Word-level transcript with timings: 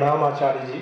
नाम 0.00 0.22
आचार्य 0.24 0.60
जी। 0.66 0.78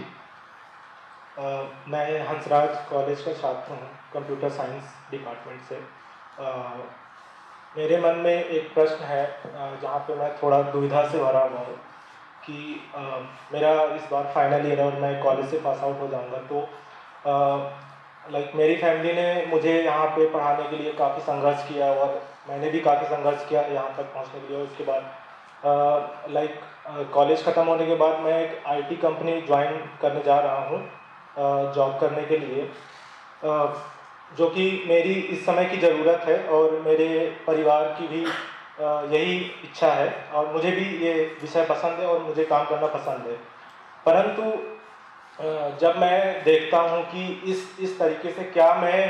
आ, 1.39 1.47
मैं 1.89 2.26
हंसराज 2.26 2.76
कॉलेज 2.91 3.21
का 3.22 3.33
छात्र 3.33 3.72
हूँ 3.72 3.88
कंप्यूटर 4.12 4.50
साइंस 4.50 4.94
डिपार्टमेंट 5.10 5.60
से। 5.68 5.76
आ, 6.41 6.52
मेरे 7.76 7.99
मन 8.01 8.21
में 8.25 8.35
एक 8.35 8.73
प्रश्न 8.75 9.04
है 9.04 9.25
जहाँ 9.54 9.99
पे 10.07 10.15
मैं 10.15 10.31
थोड़ा 10.43 10.61
दुविधा 10.71 11.03
से 11.09 11.19
भरा 11.19 11.41
हुआ 11.41 11.59
हूँ 11.61 11.75
कि 12.46 12.81
आ, 12.96 13.03
मेरा 13.53 13.73
इस 13.96 14.09
बार 14.12 14.31
फाइनल 14.35 14.67
ईयर 14.69 14.81
है 14.81 14.87
और 14.87 15.01
मैं 15.01 15.23
कॉलेज 15.23 15.50
से 15.50 15.61
पास 15.61 15.82
आउट 15.82 16.00
हो 16.00 16.09
जाऊँगा। 16.09 16.39
तो 16.48 16.66
लाइक 18.32 18.53
मेरी 18.57 18.77
फैमिली 18.77 19.12
ने 19.12 19.46
मुझे 19.48 19.80
यहाँ 19.82 20.07
पे 20.16 20.29
पढ़ाने 20.30 20.64
के 20.71 20.77
लिए 20.77 20.93
काफ़ी 20.95 21.23
संघर्ष 21.23 21.69
किया 21.69 21.93
और 21.93 22.21
मैंने 22.48 22.71
भी 22.71 22.80
काफ़ी 22.80 23.07
संघर्ष 23.07 23.48
किया 23.48 23.62
यहाँ 23.62 23.95
तक 23.96 24.14
पहुँचने 24.14 24.41
के 24.41 24.48
लिए। 24.48 24.62
उसके 24.64 24.85
बाद 24.85 26.30
लाइक 26.30 26.61
कॉलेज 26.89 27.45
ख़त्म 27.45 27.62
होने 27.64 27.86
के 27.86 27.95
बाद 27.96 28.21
मैं 28.21 28.39
एक 28.43 28.66
आईटी 28.66 28.96
कंपनी 28.98 29.41
ज्वाइन 29.43 29.77
करने 30.02 30.23
जा 30.23 30.39
रहा 30.41 30.61
हूँ 30.66 31.72
जॉब 31.75 31.99
करने 32.00 32.22
के 32.26 32.38
लिए। 32.38 32.68
जो 34.32 34.48
कि 34.48 34.64
मेरी 34.88 35.12
इस 35.12 35.44
समय 35.46 35.64
की 35.64 35.77
ज़रूरत 35.78 36.24
है 36.28 36.38
और 36.48 36.72
मेरे 36.86 37.08
परिवार 37.46 37.84
की 37.98 38.06
भी 38.08 38.24
यही 39.12 39.36
इच्छा 39.64 39.92
है 39.92 40.10
और 40.34 40.52
मुझे 40.52 40.70
भी 40.70 40.84
ये 41.04 41.12
विषय 41.42 41.64
पसंद 41.66 42.00
है 42.00 42.06
और 42.06 42.22
मुझे 42.22 42.44
काम 42.46 42.64
करना 42.66 42.86
पसंद 42.88 43.27
है। 43.27 43.36
परंतु 44.06 44.42
जब 45.80 45.98
मैं 45.98 46.44
देखता 46.44 46.78
हूँ 46.80 47.02
कि 47.05 47.24
इस 47.52 47.68
इस 47.80 47.98
तरीके 47.98 48.32
से 48.32 48.44
क्या 48.52 48.74
मैं 48.77 49.00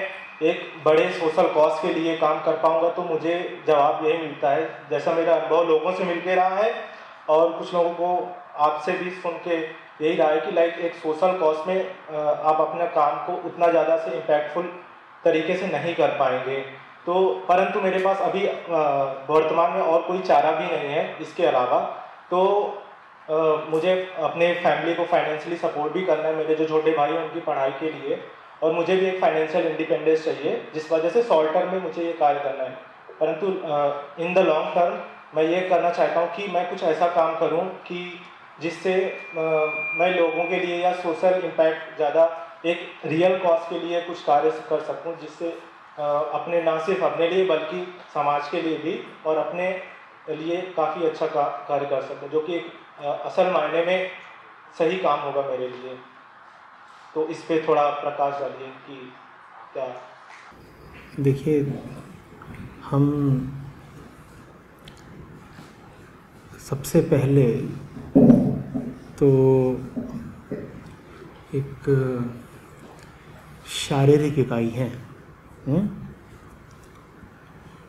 एक 0.42 0.60
बड़े 0.84 1.08
सोशल 1.12 1.48
कॉज 1.54 1.80
के 1.82 1.92
लिए 1.94 2.16
काम 2.16 2.40
कर 2.42 2.56
पाऊँगा 2.62 2.88
तो 2.90 3.02
मुझे 3.04 3.34
जवाब 3.66 4.04
यही 4.06 4.18
मिलता 4.18 4.50
है। 4.50 4.68
जैसा 4.90 5.12
मेरा 5.12 5.34
अनुभव 5.34 5.68
लोगों 5.68 5.92
से 5.92 6.04
मिल 6.04 6.20
के 6.20 6.34
रहा 6.34 6.56
है 6.56 6.72
और 7.28 7.52
कुछ 7.52 7.74
लोगों 7.74 7.90
को 7.92 8.08
आपसे 8.58 8.92
भी 8.94 9.10
सुन 9.12 9.32
के 9.46 9.56
यही 10.00 10.14
रहा 10.16 10.28
है 10.28 10.40
कि 10.40 10.52
लाइक 10.52 10.78
एक 10.80 10.94
सोशल 10.96 11.38
कॉज 11.38 11.56
में 11.66 11.78
आप 12.10 12.60
अपने 12.60 12.86
काम 12.94 13.16
को 13.26 13.32
उतना 13.48 13.68
ज़्यादा 13.70 13.96
से 13.98 14.10
इम्पैक्टफुल 14.16 14.64
तरीके 15.24 15.56
से 15.56 15.66
नहीं 15.68 15.94
कर 15.94 16.08
पाएँगे। 16.18 16.60
तो 17.06 17.14
परंतु 17.48 17.80
मेरे 17.80 17.98
पास 17.98 18.20
अभी 18.22 18.44
वर्तमान 19.28 19.72
में 19.72 19.80
और 19.82 20.02
कोई 20.02 20.20
चारा 20.22 20.50
भी 20.52 20.64
नहीं 20.66 20.88
है 20.88 21.04
इसके 21.20 21.46
अलावा। 21.46 21.80
तो 22.30 22.40
मुझे 23.70 23.92
अपने 24.20 24.52
फैमिली 24.54 24.94
को 24.94 25.04
फाइनेंशियली 25.06 25.56
सपोर्ट 25.58 25.92
भी 25.92 26.04
करना 26.04 26.28
है, 26.28 26.34
मेरे 26.36 26.54
जो 26.54 26.64
छोटे 26.66 26.92
भाई 26.92 27.12
हैं 27.12 27.22
उनकी 27.22 27.40
पढ़ाई 27.42 27.70
के 27.80 27.90
लिए। 27.92 28.20
और 28.62 28.72
मुझे 28.72 28.96
भी 28.96 29.06
एक 29.06 29.20
फाइनेंशियल 29.20 29.66
इंडिपेंडेंस 29.66 30.24
चाहिए, 30.24 30.62
जिस 30.74 30.90
वजह 30.92 31.10
से 31.10 31.22
शॉर्ट 31.22 31.52
टर्म 31.54 31.72
में 31.72 31.82
मुझे 31.82 32.04
ये 32.04 32.12
कार्य 32.14 32.40
करना 32.40 32.64
है। 32.64 32.76
परंतु 33.20 33.46
इन 34.24 34.34
द 34.34 34.38
लॉन्ग 34.46 34.74
टर्म 34.74 34.94
मैं 35.34 35.42
ये 35.44 35.60
करना 35.68 35.90
चाहता 35.90 36.20
हूँ 36.20 36.28
कि 36.36 36.46
मैं 36.48 36.68
कुछ 36.70 36.82
ऐसा 36.82 37.06
काम 37.14 37.38
करूँ 37.40 37.64
कि 37.86 38.20
जिससे 38.60 38.94
मैं 39.34 40.10
लोगों 40.16 40.44
के 40.44 40.58
लिए 40.60 40.76
या 40.82 40.92
सोशल 40.92 41.40
इम्पैक्ट 41.44 41.96
ज़्यादा 41.96 42.24
एक 42.66 42.78
रियल 43.06 43.38
कॉज 43.38 43.68
के 43.70 43.78
लिए 43.80 44.00
कुछ 44.00 44.22
कार्य 44.24 44.50
कर 44.70 44.80
सकूँ 44.80 45.16
जिससे 45.20 45.50
अपने 45.98 46.62
ना 46.62 46.78
सिर्फ़ 46.78 47.04
अपने 47.04 47.28
लिए 47.30 47.46
बल्कि 47.46 47.84
समाज 48.14 48.48
के 48.48 48.62
लिए 48.62 48.78
भी 48.78 48.98
और 49.26 49.36
अपने 49.36 49.70
लिए 50.30 50.60
काफ़ी 50.76 51.06
अच्छा 51.06 51.26
का, 51.26 51.42
कार्य 51.68 51.86
कर 51.86 52.02
सकूँ 52.02 52.28
जो 52.28 52.40
कि 52.40 52.54
एक 52.54 52.72
असल 53.00 53.50
मायने 53.52 53.84
में 53.84 54.10
सही 54.78 54.98
काम 54.98 55.20
होगा 55.20 55.42
मेरे 55.42 55.68
लिए। 55.68 55.98
तो 57.14 57.26
इस 57.28 57.42
पर 57.42 57.64
थोड़ा 57.68 57.88
प्रकाश 57.90 58.40
डालिए 58.40 58.68
कि 58.86 59.12
क्या 59.72 59.86
देखिए 61.20 61.60
हम 62.84 63.04
सबसे 66.70 67.00
पहले 67.02 67.44
तो 69.18 69.28
एक 71.54 71.86
शारीरिक 73.74 74.38
इकाई 74.38 74.68
है 74.70 74.88
हम्म? 75.66 75.88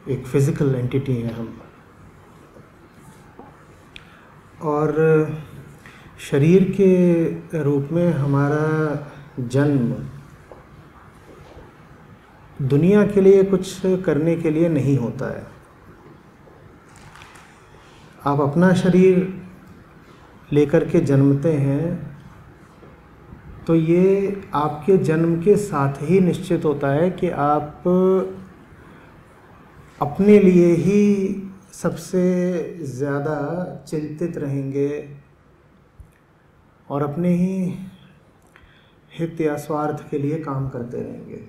एक 0.07 0.25
फ़िज़िकल 0.25 0.75
एंटिटी 0.75 1.15
है 1.15 1.33
हम 1.33 1.53
और 4.67 4.95
शरीर 6.29 6.63
के 6.79 7.61
रूप 7.63 7.89
में 7.91 8.11
हमारा 8.13 8.65
जन्म 9.49 9.93
दुनिया 12.67 13.05
के 13.07 13.21
लिए 13.21 13.43
कुछ 13.45 13.79
करने 14.05 14.35
के 14.35 14.51
लिए 14.51 14.69
नहीं 14.69 14.97
होता 14.97 15.35
है 15.35 15.58
आप 18.29 18.41
अपना 18.41 18.73
शरीर 18.73 19.17
लेकर 20.53 20.89
के 20.89 20.99
जन्मते 20.99 21.51
हैं 21.53 22.09
तो 23.67 23.75
ये 23.75 24.41
आपके 24.53 24.97
जन्म 24.97 25.41
के 25.41 25.55
साथ 25.55 26.01
ही 26.01 26.19
निश्चित 26.19 26.65
होता 26.65 26.87
है 26.87 27.09
कि 27.11 27.29
आप 27.29 27.83
अपने 30.01 30.39
लिए 30.39 30.73
ही 30.75 31.03
सबसे 31.73 32.23
ज़्यादा 32.87 33.37
चिंतित 33.87 34.37
रहेंगे 34.37 34.89
और 36.89 37.03
अपने 37.03 37.29
ही 37.29 37.73
हित 39.11 39.41
या 39.41 39.55
स्वार्थ 39.57 40.09
के 40.09 40.19
लिए 40.19 40.39
काम 40.39 40.69
करते 40.69 41.01
रहेंगे। 41.01 41.41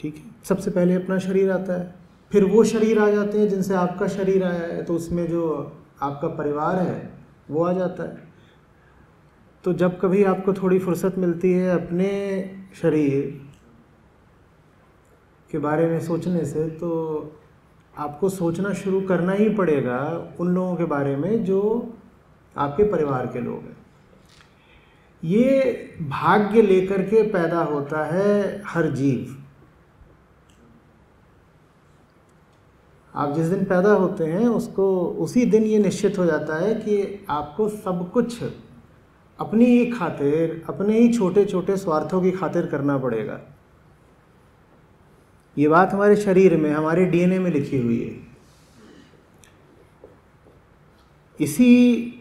ठीक 0.00 0.16
है? 0.16 0.22
सबसे 0.44 0.70
पहले 0.70 0.94
अपना 0.94 1.18
शरीर 1.18 1.50
आता 1.50 1.80
है। 1.80 1.99
फिर 2.30 2.44
वो 2.44 2.64
शरीर 2.64 2.98
आ 2.98 3.10
जाते 3.10 3.38
हैं 3.38 3.48
जिनसे 3.48 3.74
आपका 3.74 4.06
शरीर 4.08 4.44
आया 4.44 4.66
है 4.66 4.82
तो 4.82 4.94
उसमें 4.94 5.26
जो 5.28 5.46
आपका 6.02 6.28
परिवार 6.28 6.78
है, 6.78 7.12
वो 7.50 7.64
आ 7.64 7.72
जाता 7.72 8.02
है। 8.02 8.28
तो 9.64 9.72
जब 9.72 9.98
कभी 10.00 10.22
आपको 10.24 10.52
थोड़ी 10.52 10.78
फुर्सत 10.78 11.18
मिलती 11.18 11.52
है 11.52 11.70
अपने 11.70 12.08
शरीर 12.82 13.40
के 15.50 15.58
बारे 15.58 15.86
में 15.86 15.98
सोचने 16.00 16.44
से 16.44 16.68
तो 16.70 16.90
आपको 17.94 18.28
सोचना 18.28 18.72
शुरू 18.74 19.00
करना 19.00 19.32
ही 19.32 19.48
पड़ेगा 19.48 19.98
उन 20.40 20.54
लोगों 20.54 20.76
के 20.76 20.84
बारे 20.84 21.16
में 21.16 21.44
जो 21.44 21.60
आपके 22.56 22.84
परिवार 22.84 23.26
के 23.26 23.40
लोग 23.40 23.60
हैं। 23.60 23.76
ये 25.22 25.72
भाग्य 26.02 26.62
लेकर 26.62 27.02
के 27.02 27.22
पैदा 27.22 27.62
होता 27.62 28.04
है 28.04 28.62
हर 28.66 28.90
जीव। 28.92 29.36
आप 33.14 33.34
जिस 33.34 33.46
दिन 33.46 33.64
पैदा 33.64 33.92
होते 33.92 34.24
हैं, 34.24 34.48
उसको, 34.48 35.06
उसी 35.06 35.44
दिन 35.46 35.64
ये 35.64 35.78
निश्चित 35.78 36.18
हो 36.18 36.26
जाता 36.26 36.56
है 36.56 36.74
कि 36.74 37.26
आपको 37.30 37.68
सब 37.68 38.10
कुछ 38.12 38.42
अपनी 39.40 39.64
ही 39.64 39.86
खातिर, 39.86 40.64
अपने 40.68 40.98
ही 40.98 41.12
छोटे 41.12 41.44
छोटे 41.44 41.76
स्वार्थों 41.76 42.22
की 42.22 42.30
खातिर 42.30 42.66
करना 42.66 42.98
पड़ेगा। 42.98 43.40
ये 45.58 45.68
बात 45.68 45.92
हमारे 45.92 46.16
शरीर 46.16 46.56
में, 46.56 46.72
हमारे 46.72 47.04
डीएनए 47.04 47.38
में 47.38 47.50
लिखी 47.50 47.78
हुई 47.78 48.04
है। 48.04 48.30
इसी 51.40 52.14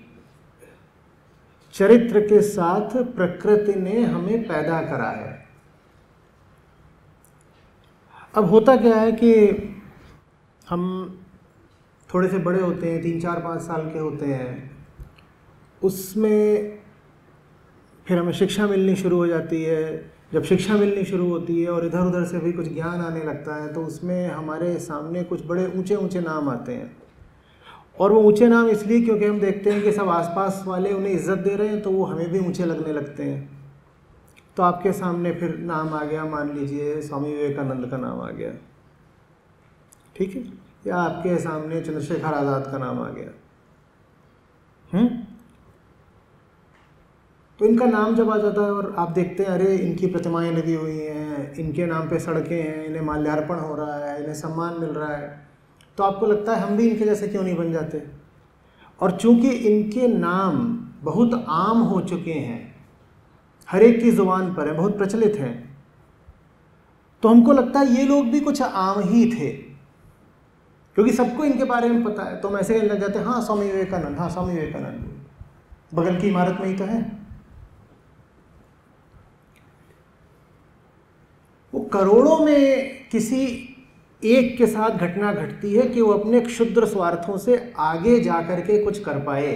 चरित्र 1.74 2.22
के 2.22 2.42
साथ 2.42 3.04
प्रकृति 3.04 3.74
ने 3.74 4.04
हमें 4.04 4.48
पैदा 4.48 4.82
करा 4.82 5.10
है। 5.10 5.50
अब 8.36 8.46
होता 8.46 8.76
क्या 8.78 8.96
है 8.96 9.12
कि 9.12 9.46
हम 10.70 10.84
थोड़े 12.10 12.28
से 12.30 12.38
बड़े 12.40 12.62
होते 12.62 12.92
हैं, 12.92 13.02
तीन 13.02 13.20
चार 13.22 13.40
पाँच 13.40 13.62
साल 13.62 13.90
के 13.90 14.00
होते 14.00 14.26
हैं। 14.26 14.72
उसमें 15.82 16.78
फिर 18.06 18.18
हमें 18.18 18.32
शिक्षा 18.34 18.68
मिलनी 18.68 18.96
शुरू 18.96 19.18
हो 19.18 19.28
जाती 19.28 19.64
है। 19.64 20.12
जब 20.34 20.44
शिक्षा 20.44 20.74
मिलनी 20.76 21.04
शुरू 21.06 21.28
होती 21.30 21.62
है 21.62 21.70
और 21.70 21.86
इधर 21.86 22.00
उधर 22.00 22.26
से 22.26 22.40
भी 22.40 22.52
कुछ 22.54 22.68
ज्ञान 22.74 23.02
आने 23.02 23.24
लगता 23.24 23.56
है 23.56 23.74
तो 23.74 23.84
उसमें 23.84 24.28
हमारे 24.28 24.78
सामने 24.80 25.24
कुछ 25.24 25.46
बड़े 25.48 25.66
ऊँचे 25.78 25.96
ऊँचे 25.96 26.22
नाम 26.22 26.50
आते 26.50 26.74
हैं। 26.74 26.96
और 27.98 28.12
वो 28.12 28.22
ऊँचे 28.22 28.48
नाम 28.48 28.68
इसलिए 28.70 29.02
क्योंकि 29.02 29.26
हम 29.26 29.40
देखते 29.40 29.72
हैं 29.72 29.82
कि 29.84 29.92
सब 29.92 30.10
आसपास 30.10 30.64
वाले 30.68 30.92
उन्हें 30.94 31.12
इज़्ज़त 31.12 31.38
दे 31.40 31.56
रहे 31.56 31.68
हैं 31.68 31.82
तो 31.82 31.92
वो 31.92 32.06
हमें 32.06 32.32
भी 32.32 32.40
ऊँचे 32.40 32.66
लगने 32.66 32.94
लगते 32.94 33.24
हैं। 33.24 33.50
तो 34.58 34.64
आपके 34.64 34.92
सामने 34.94 35.32
फिर 35.32 35.58
नाम 35.58 35.94
आ 35.94 36.04
गया, 36.04 36.26
मान 36.26 36.54
लीजिए 36.56 37.02
स्वामी 37.02 37.34
विवेकानंद 37.34 37.90
का 37.92 37.98
नाम 37.98 38.22
आ 38.22 38.30
गया। 38.32 38.52
ठीक 40.20 40.36
है? 40.36 40.42
या 40.88 40.96
आपके 40.98 41.38
सामने 41.38 41.82
चंद्रशेखर 41.82 42.34
आज़ाद 42.34 42.72
का 42.72 42.78
नाम 42.78 43.02
आ 43.02 43.10
गया। 43.10 43.32
हम्म? 44.94 45.08
तो 47.60 47.66
इनका 47.66 47.86
नाम 47.86 48.16
जब 48.16 48.30
आ 48.30 48.38
जाता 48.38 48.62
है 48.62 48.72
और 48.74 48.96
आप 48.98 49.10
देखते 49.10 49.44
हैं, 49.44 49.50
अरे, 49.50 49.76
इनकी 49.78 50.08
प्रतिमाएँ 50.08 50.52
लगी 50.52 50.74
हुई 50.74 50.98
हैं, 50.98 51.54
इनके 51.54 51.86
नाम 51.86 52.10
पे 52.10 52.20
सड़कें 52.20 52.64
हैं, 52.64 52.86
इन्हें 52.86 53.02
माल्यार्पण 53.02 53.56
हो 53.56 53.76
रहा 53.76 53.96
है, 53.96 54.20
इन्हें 54.20 54.34
सम्मान 54.34 54.80
मिल 54.80 54.90
रहा 54.90 55.16
है 55.16 55.48
तो 55.98 56.04
आपको 56.04 56.26
लगता 56.26 56.56
है 56.56 56.62
हम 56.62 56.78
भी 56.78 56.88
इनके 56.90 57.06
जैसे 57.06 57.28
क्यों 57.28 57.44
नहीं 57.44 57.56
बन 57.56 57.72
जाते? 57.72 58.04
और 59.00 59.12
चूँकि 59.12 59.50
इनके 59.50 60.08
नाम 60.08 60.56
बहुत 61.02 61.46
आम 61.50 61.78
हो 61.78 62.02
चुके 62.02 62.34
हैं, 62.34 62.76
हर 63.70 63.84
एक 63.84 64.02
की 64.02 64.12
ज़ुबान 64.12 64.54
पर 64.54 64.68
है, 64.68 64.74
बहुत 64.74 64.98
प्रचलित 64.98 65.36
हैं 65.36 65.78
तो 67.24 67.30
हमको 67.30 67.52
लगता 67.52 67.80
है 67.80 67.96
ये 67.96 68.04
लोग 68.04 68.26
भी 68.26 68.40
कुछ 68.40 68.62
आम 68.62 69.00
ही 69.00 69.26
थे। 69.34 69.69
क्योंकि 70.96 71.14
सबको 71.14 71.44
इनके 71.46 71.64
बारे 71.64 71.90
में 71.90 72.04
पता 72.04 72.24
है। 72.24 72.40
तो 72.42 72.48
हम 72.48 72.58
ऐसे 72.58 72.74
कहने 72.74 72.88
लग 72.88 73.00
जाते 73.00 73.20
हैं 73.20 73.26
हाँ 73.26 73.42
स्वामी 73.42 73.66
विवेकानंद 73.66 74.18
हाँ 74.18 74.30
स्वामी 74.30 74.54
विवेकानंद। 74.54 75.16
बगल 75.94 76.20
की 76.22 76.28
इमारत 76.28 76.58
में 76.62 76.68
ही 76.68 76.76
तो 76.76 76.84
है। 76.84 77.00
वो 81.74 81.80
करोड़ों 81.84 82.38
में 82.40 83.10
किसी 83.10 83.46
एक 84.24 84.58
के 84.58 84.68
साथ 84.68 84.90
घटना 84.90 85.34
घटती 85.34 85.74
है 85.76 85.86
कि 85.88 86.02
वो 86.02 86.12
अपने 86.14 86.40
क्षुद्र 86.42 86.86
स्वार्थों 86.86 87.38
से 87.38 87.74
आगे 87.78 88.20
जाकर 88.20 88.62
के 88.62 88.84
कुछ 88.84 89.00
कर 89.00 89.20
पाए। 89.20 89.54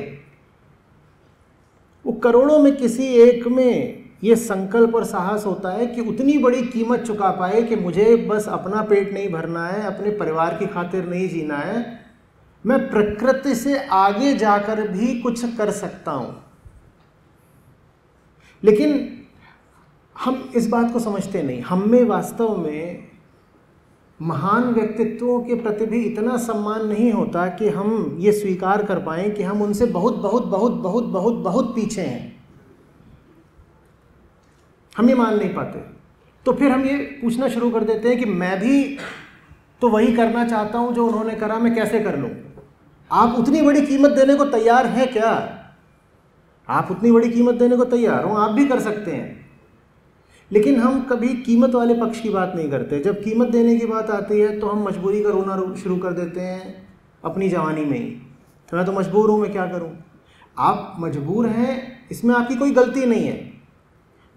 वो 2.05 2.13
करोड़ों 2.13 2.59
में 2.59 2.75
किसी 2.77 3.07
एक 3.07 3.47
में 3.47 4.02
ये 4.23 4.35
संकल्प 4.35 4.95
और 4.95 5.03
साहस 5.03 5.45
होता 5.45 5.69
है 5.69 5.87
कि 5.87 6.01
उतनी 6.01 6.37
बड़ी 6.37 6.61
कीमत 6.61 6.99
चुका 6.99 7.31
पाए 7.31 7.63
कि 7.63 7.75
मुझे 7.75 8.15
बस 8.15 8.47
अपना 8.47 8.81
पेट 8.81 9.13
नहीं 9.13 9.29
भरना 9.29 9.67
है, 9.67 9.83
अपने 9.83 10.11
परिवार 10.11 10.57
की 10.57 10.65
खातिर 10.65 11.05
नहीं 11.05 11.29
जीना 11.29 11.57
है। 11.57 11.99
मैं 12.65 12.89
प्रकृति 12.89 13.55
से 13.55 13.87
आगे 13.87 14.33
जाकर 14.33 14.87
भी 14.87 15.21
कुछ 15.21 15.55
कर 15.55 15.71
सकता 15.71 16.11
हूँ। 16.11 16.43
लेकिन 18.63 19.19
हम 20.19 20.51
इस 20.55 20.69
बात 20.69 20.93
को 20.93 20.99
समझते 20.99 21.43
नहीं। 21.43 21.61
हम 21.61 21.91
में 21.91 22.03
वास्तव 22.03 22.57
में 22.57 23.07
महान 24.21 24.63
व्यक्तित्वों 24.63 25.41
के 25.41 25.55
प्रति 25.55 25.85
भी 25.85 26.03
इतना 26.03 26.37
सम्मान 26.37 26.87
नहीं 26.87 27.11
होता 27.11 27.47
कि 27.47 27.69
हम 27.69 28.17
ये 28.19 28.31
स्वीकार 28.31 28.83
कर 28.83 28.99
पाएँ 28.99 29.31
कि 29.31 29.43
हम 29.43 29.61
उनसे 29.61 29.85
बहुत 29.85 30.15
बहुत 30.15 30.45
बहुत 30.45 30.71
बहुत 30.71 31.03
बहुत 31.03 31.33
बहुत 31.33 31.75
पीछे 31.75 32.01
हैं। 32.01 32.32
हम 34.95 35.09
ये 35.09 35.15
मान 35.15 35.37
नहीं 35.37 35.53
पाते। 35.53 35.79
तो 36.45 36.53
फिर 36.53 36.71
हम 36.71 36.85
ये 36.85 36.97
पूछना 37.21 37.47
शुरू 37.47 37.69
कर 37.71 37.83
देते 37.83 38.09
हैं 38.09 38.17
कि 38.19 38.25
मैं 38.25 38.59
भी 38.59 38.97
तो 39.81 39.89
वही 39.89 40.15
करना 40.15 40.47
चाहता 40.47 40.79
हूँ 40.79 40.93
जो 40.93 41.05
उन्होंने 41.07 41.35
करा, 41.35 41.59
मैं 41.59 41.75
कैसे 41.75 41.99
कर 41.99 42.17
लूँ? 42.17 42.29
आप 43.11 43.35
उतनी 43.39 43.61
बड़ी 43.61 43.81
कीमत 43.81 44.11
देने 44.11 44.35
को 44.35 44.45
तैयार 44.45 44.85
हैं 44.85 45.11
क्या? 45.13 45.59
आप 46.69 46.91
उतनी 46.91 47.11
बड़ी 47.11 47.29
कीमत 47.29 47.55
देने 47.55 47.77
को 47.77 47.85
तैयार 47.85 48.23
हो, 48.23 48.35
आप 48.35 48.51
भी 48.51 48.65
कर 48.65 48.79
सकते 48.79 49.11
हैं। 49.11 49.41
लेकिन 50.51 50.79
हम 50.79 51.01
कभी 51.01 51.33
कीमत 51.33 51.75
वाले 51.75 51.93
पक्ष 51.93 52.19
की 52.19 52.29
बात 52.29 52.53
नहीं 52.55 52.69
करते। 52.71 52.99
जब 52.99 53.23
कीमत 53.23 53.47
देने 53.47 53.75
की 53.77 53.85
बात 53.85 54.09
आती 54.09 54.39
है 54.39 54.59
तो 54.59 54.67
हम 54.67 54.83
मजबूरी 54.87 55.23
का 55.23 55.29
रोना 55.29 55.73
शुरू 55.83 55.97
कर 55.97 56.13
देते 56.13 56.41
हैं 56.41 56.87
अपनी 57.23 57.49
जवानी 57.49 57.85
में 57.85 57.97
ही। 57.99 58.09
तो 58.69 58.77
मैं 58.77 58.85
तो 58.85 58.91
मजबूर 58.91 59.29
हूँ, 59.29 59.39
मैं 59.39 59.51
क्या 59.51 59.65
करूँ? 59.67 59.91
आप 60.57 60.95
मजबूर 60.99 61.47
हैं, 61.47 62.07
इसमें 62.11 62.35
आपकी 62.35 62.55
कोई 62.55 62.71
गलती 62.71 63.05
नहीं 63.05 63.27
है। 63.27 63.52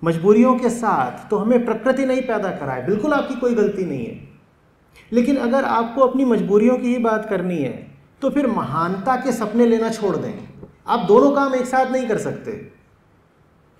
मजबूरियों 0.06 0.55
के 0.58 0.70
साथ 0.70 1.29
तो 1.31 1.37
हमें 1.37 1.64
प्रकृति 1.64 2.06
नहीं 2.06 2.23
पैदा 2.23 2.50
कराए, 2.50 2.82
बिल्कुल 2.82 3.12
आपकी 3.12 3.35
कोई 3.35 3.55
गलती 3.55 3.85
नहीं 3.85 4.06
है। 4.06 4.29
लेकिन 5.12 5.37
अगर 5.38 5.64
आपको 5.64 6.03
अपनी 6.03 6.25
मजबूरियों 6.25 6.76
की 6.79 6.88
ही 6.88 6.99
बात 6.99 7.29
करनी 7.29 7.56
है 7.56 7.73
तो 8.23 8.31
फिर 8.31 8.47
महानता 8.47 9.17
के 9.17 9.32
सपने 9.32 9.67
लेना 9.67 9.88
छोड़ 9.91 10.17
दें। 10.17 10.32
आप 10.87 11.06
दोनों 11.08 11.31
काम 11.32 11.55
एक 11.55 11.67
साथ 11.67 11.93
नहीं 11.93 12.06
कर 12.06 12.19
सकते। 12.19 12.53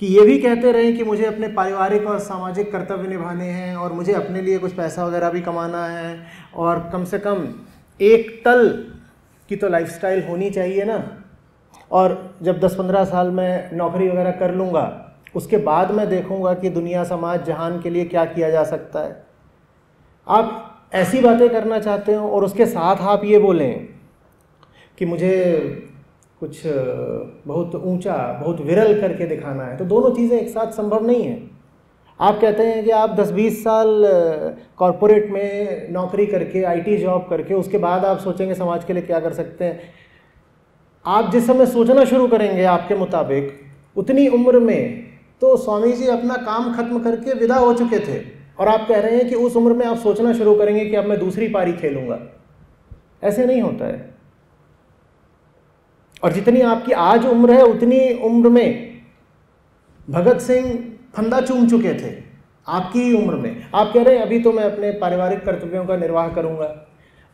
कि 0.03 0.07
ये 0.07 0.21
भी 0.21 0.39
कहते 0.39 0.73
रहें 0.73 0.97
कि 0.97 1.05
मुझे 1.05 1.25
अपने 1.25 1.49
पारिवारिक 1.49 2.07
और 2.07 2.19
सामाजिक 2.19 2.71
कर्तव्य 2.73 3.09
निभाने 3.09 3.45
हैं 3.45 3.77
और 3.77 3.93
मुझे 3.93 4.13
अपने 4.13 4.43
लिए 4.43 4.59
कुछ 4.59 4.73
पैसा 4.73 5.05
वगैरह 5.05 5.31
भी 5.31 5.41
कमाना 5.41 5.85
है, 5.87 6.27
और 6.57 6.89
कम 6.93 7.05
से 7.05 7.19
कम 7.19 7.47
एक 8.01 8.43
तल 8.45 8.69
की 9.49 9.57
तो 9.57 9.69
लाइफस्टाइल 9.69 10.23
होनी 10.29 10.51
चाहिए 10.51 10.85
ना। 10.85 11.03
और 11.93 12.37
जब 12.43 12.61
10-15 12.61 13.05
साल 13.05 13.31
में 13.31 13.77
नौकरी 13.77 14.09
वगैरह 14.09 14.31
कर 14.31 14.55
लूँगा 14.55 15.06
उसके 15.37 15.57
बाद 15.65 15.91
मैं 15.91 16.09
देखूँगा 16.09 16.53
कि 16.55 16.71
दुनिया 16.71 17.05
समाज 17.05 17.45
जहान 17.47 17.81
के 17.81 17.91
लिए 17.91 18.05
क्या 18.05 18.25
किया 18.27 18.51
जा 18.51 18.63
सकता 18.65 19.01
है। 19.01 19.25
आप 20.27 20.89
ऐसी 20.95 21.21
बातें 21.21 21.49
करना 21.51 21.79
चाहते 21.79 22.15
हो 22.15 22.29
और 22.29 22.45
उसके 22.45 22.67
साथ 22.67 23.03
आप 23.07 23.25
ये 23.25 23.39
बोलें 23.39 23.89
कि 24.99 25.07
मुझे 25.07 25.33
कुछ 26.41 26.63
बहुत 26.67 27.75
ऊँचा, 27.75 28.17
बहुत 28.41 28.61
विरल 28.61 29.01
करके 29.01 29.27
दिखाना 29.27 29.65
है 29.65 29.77
तो 29.77 29.85
दोनों 29.85 30.11
चीज़ें 30.11 30.39
एक 30.41 30.49
साथ 30.49 30.73
संभव 30.73 31.07
नहीं 31.07 31.23
है। 31.23 31.41
आप 32.21 32.39
कहते 32.41 32.63
हैं 32.63 32.85
कि 32.85 32.91
आप 32.93 33.17
10-20 33.17 33.63
साल 33.65 33.89
कॉरपोरेट 34.79 35.31
में 35.31 35.89
नौकरी 35.93 36.27
करके 36.27 36.63
आईटी 36.65 36.97
जॉब 36.97 37.27
करके, 37.31 37.55
उसके 37.55 37.79
बाद 37.79 38.05
आप 38.05 38.19
सोचेंगे 38.19 38.55
समाज 38.55 38.85
के 38.85 38.93
लिए 38.93 39.03
क्या 39.03 39.21
कर 39.21 39.33
सकते 39.33 39.65
हैं। 39.65 39.81
आप 41.07 41.31
जिस 41.33 41.47
समय 41.47 41.67
सोचना 41.69 42.05
शुरू 42.05 42.29
करेंगे 42.29 42.65
आपके 42.67 42.95
मुताबिक, 42.97 43.53
उतनी 43.97 44.27
उम्र 44.29 44.59
में 44.61 45.06
तो 45.41 45.57
स्वामी 45.57 45.93
जी 45.93 46.07
अपना 46.07 46.35
काम 46.35 46.75
खत्म 46.75 46.99
करके 46.99 47.33
विदा 47.33 47.57
हो 47.57 47.75
चुके 47.75 47.99
थे। 47.99 48.25
और 48.59 48.69
आप 48.69 48.89
कह 48.89 49.01
रहे 49.01 49.17
हैं 49.17 49.29
कि 49.29 49.35
उस 49.35 49.57
उम्र 49.57 49.73
में 49.73 49.87
आप 49.87 49.97
सोचना 49.97 50.33
शुरू 50.33 50.55
करेंगे 50.55 50.87
कि 50.87 50.97
अब 50.97 51.05
मैं 51.05 51.19
दूसरी 51.19 51.49
पारी 51.49 51.73
खेलूँगा। 51.73 52.21
ऐसे 53.25 53.47
नहीं 53.47 53.63
होता 53.63 53.85
है। 53.85 54.15
और 56.25 56.33
जितनी 56.33 56.61
आपकी 56.61 56.93
आज 56.93 57.27
उम्र 57.27 57.53
है, 57.53 57.63
उतनी 57.63 58.15
उम्र 58.15 58.49
में 58.49 59.01
भगत 60.11 60.41
सिंह 60.41 60.93
फंदा 61.17 61.41
चूम 61.41 61.69
चुके 61.69 61.95
थे। 61.95 62.23
आपकी 62.69 63.03
ही 63.03 63.13
उम्र 63.13 63.35
में। 63.35 63.67
आप 63.75 63.91
कह 63.95 64.03
रहे 64.03 64.17
हैं, 64.17 64.23
अभी 64.23 64.41
तो 64.41 64.53
मैं 64.53 64.65
अपने 64.65 64.91
पारिवारिक 64.91 65.45
कर्तव्यों 65.45 65.85
का 65.87 65.97
निर्वाह 65.97 66.29
करूँगा। 66.29 66.87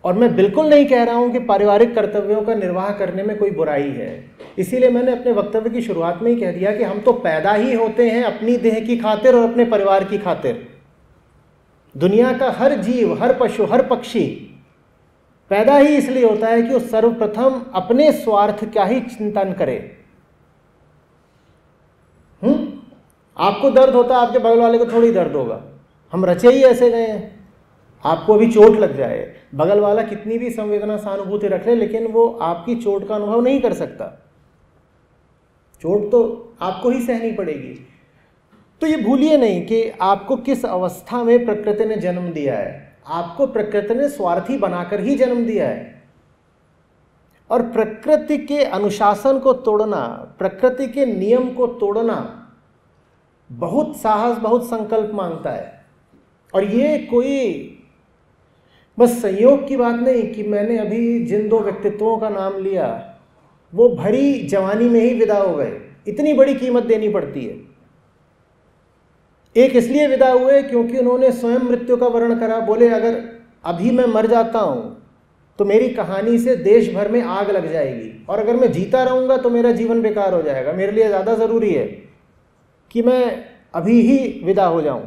और 0.05 0.15
मैं 0.15 0.35
बिल्कुल 0.37 0.67
नहीं 0.67 0.87
कह 0.87 1.03
रहा 1.03 1.15
हूँ 1.15 1.33
कि 1.33 1.39
पारिवारिक 1.39 1.95
कर्तव्यों 1.95 2.43
का 2.43 2.55
निर्वाह 2.55 2.91
करने 2.91 3.23
में 3.23 3.39
कोई 3.39 3.51
बुराई 3.51 3.91
है। 3.91 4.31
इसीलिए 4.59 4.91
मैंने 4.91 5.13
अपने 5.13 5.33
वक्तव्य 5.33 5.71
की 5.71 5.83
शुरुआत 5.83 6.23
में 6.23 6.31
ही 6.31 6.41
कह 6.41 6.53
दिया 6.53 6.77
कि 6.77 6.85
हम 6.85 7.01
तो 7.01 7.13
पैदा 7.13 7.53
ही 7.53 7.75
होते 7.75 8.09
हैं 8.11 8.25
अपनी 8.25 8.57
देह 8.57 8.81
की 8.81 8.97
खातिर 8.97 9.35
और 9.35 9.51
अपने 9.51 9.65
परिवार 9.65 10.05
की 10.05 10.19
खातिर। 10.19 10.69
दुनिया 11.97 12.33
का 12.33 12.51
हर 12.51 12.77
जीव, 12.77 13.23
हर 13.23 13.39
पशु, 13.41 13.65
हर 13.65 13.87
पक्षी 13.87 14.49
पैदा 15.51 15.77
ही 15.77 15.97
इसलिए 15.97 16.25
होता 16.25 16.49
है 16.49 16.63
कि 16.63 16.69
वो 16.69 16.79
सर्वप्रथम 16.79 17.63
अपने 17.75 18.13
स्वार्थ 18.13 18.65
क्या 18.65 18.85
ही 18.85 19.01
चिंतन 19.01 19.53
करे। 19.53 19.97
हम्म? 22.43 22.69
आपको 23.37 23.71
दर्द 23.71 23.95
होता 23.95 24.17
है 24.17 24.27
आपके 24.27 24.39
बगल 24.39 24.61
वाले 24.61 24.79
को 24.79 24.87
थोड़ी 24.87 25.13
दर्द 25.13 25.33
होगा। 25.33 25.63
हम 26.13 26.25
रचे 26.25 26.49
ही 26.49 26.63
ऐसे 26.63 26.91
गए 26.91 27.07
हैं। 27.07 27.42
आपको 28.05 28.35
अभी 28.35 28.53
चोट 28.53 28.77
लग 28.77 28.97
जाए। 28.97 29.35
बगल 29.55 29.81
वाला 29.81 30.03
कितनी 30.03 30.39
भी 30.39 30.51
संवेदना 30.51 30.97
सहानुभूति 30.97 31.49
रख 31.49 31.67
ले, 31.67 31.75
लेकिन 31.75 32.07
वो 32.07 32.29
आपकी 32.29 32.75
चोट 32.75 33.09
का 33.09 33.15
अनुभव 33.15 33.41
नहीं 33.41 33.61
कर 33.61 33.73
सकता। 33.73 34.29
चोट 35.81 36.11
तो 36.11 36.53
आपको 36.61 36.91
ही 36.91 37.01
सहनी 37.01 37.33
पड़ेगी। 37.33 37.87
तो 38.81 38.87
ये 38.87 38.97
भूलिए 38.97 39.37
नहीं 39.37 39.67
कि 39.67 39.93
आपको 40.01 40.37
किस 40.37 40.67
अवस्था 40.67 41.25
में 41.25 41.45
प्रकृति 41.45 41.85
ने 41.85 41.97
जन्म 41.97 42.33
दिया 42.33 42.59
है। 42.59 42.99
आपको 43.07 43.47
प्रकृति 43.47 43.95
ने 43.95 44.09
स्वार्थी 44.09 44.59
बनाकर 44.59 45.01
ही 45.01 45.17
जन्म 45.17 45.47
दिया 45.47 45.69
है। 45.69 46.03
और 47.51 47.63
प्रकृति 47.63 48.39
के 48.39 48.65
अनुशासन 48.65 49.39
को 49.39 49.53
तोड़ना, 49.53 50.35
प्रकृति 50.39 50.87
के 50.87 51.07
नियम 51.07 51.51
को 51.51 51.67
तोड़ना 51.67 52.49
बहुत 53.53 53.97
साहस, 53.97 54.39
बहुत 54.39 54.67
संकल्प 54.67 55.11
माँगता 55.15 55.51
है। 55.51 55.85
और 56.55 56.65
ये 56.65 56.99
कोई 56.99 57.69
बस 58.99 59.21
संयोग 59.23 59.67
की 59.69 59.77
बात 59.77 59.95
नहीं 59.97 60.23
कि 60.33 60.43
मैंने 60.45 60.79
अभी 60.79 61.19
जिन 61.27 61.49
दो 61.49 61.61
व्यक्तित्वों 61.61 62.17
का 62.19 62.29
नाम 62.31 62.59
लिया, 62.59 62.87
वो 63.73 63.89
भरी 63.91 64.33
जवानी 64.47 64.89
में 64.89 65.01
ही 65.01 65.15
विदा 65.15 65.39
हो 65.39 65.55
गए। 65.57 65.73
इतनी 66.09 66.33
बड़ी 66.35 66.55
कीमत 66.55 66.85
देनी 66.85 67.09
पड़ती 67.11 67.45
है। 67.45 67.61
एक 69.57 69.77
इसलिए 69.77 70.07
विदा 70.09 70.31
हुए 70.31 70.63
क्योंकि 70.63 70.99
उन्होंने 70.99 71.31
स्वयं 71.33 71.59
मृत्यु 71.61 71.97
का 71.97 72.07
वर्ण 72.09 72.39
करा, 72.41 72.59
बोले, 72.61 72.89
अगर 72.91 73.23
अभी 73.65 73.91
मैं 73.91 74.07
मर 74.09 74.27
जाता 74.27 74.59
हूँ 74.61 74.99
तो 75.59 75.65
मेरी 75.65 75.89
कहानी 75.91 76.39
से 76.39 76.55
देश 76.59 76.93
भर 76.95 77.09
में 77.09 77.23
आग 77.23 77.51
लग 77.51 77.71
जाएगी। 77.73 78.11
और 78.29 78.39
अगर 78.39 78.57
मैं 78.57 78.71
जीता 78.73 79.03
रहूँगा 79.05 79.37
तो 79.37 79.51
मेरा 79.51 79.71
जीवन 79.73 80.01
बेकार 80.03 80.35
हो 80.35 80.43
जाएगा। 80.43 80.73
मेरे 80.73 80.93
लिए 80.93 81.07
ज़्यादा 81.07 81.35
ज़रूरी 81.37 81.73
है 81.73 81.85
कि 82.91 83.03
मैं 83.03 83.25
अभी 83.75 84.01
ही 84.01 84.19
विदा 84.45 84.67
हो 84.67 84.81
जाऊँ। 84.83 85.03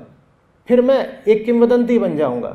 फिर 0.69 0.81
मैं 0.81 1.23
एक 1.23 1.43
किंवदंती 1.45 1.97
बन 1.99 2.15
जाऊँगा। 2.17 2.49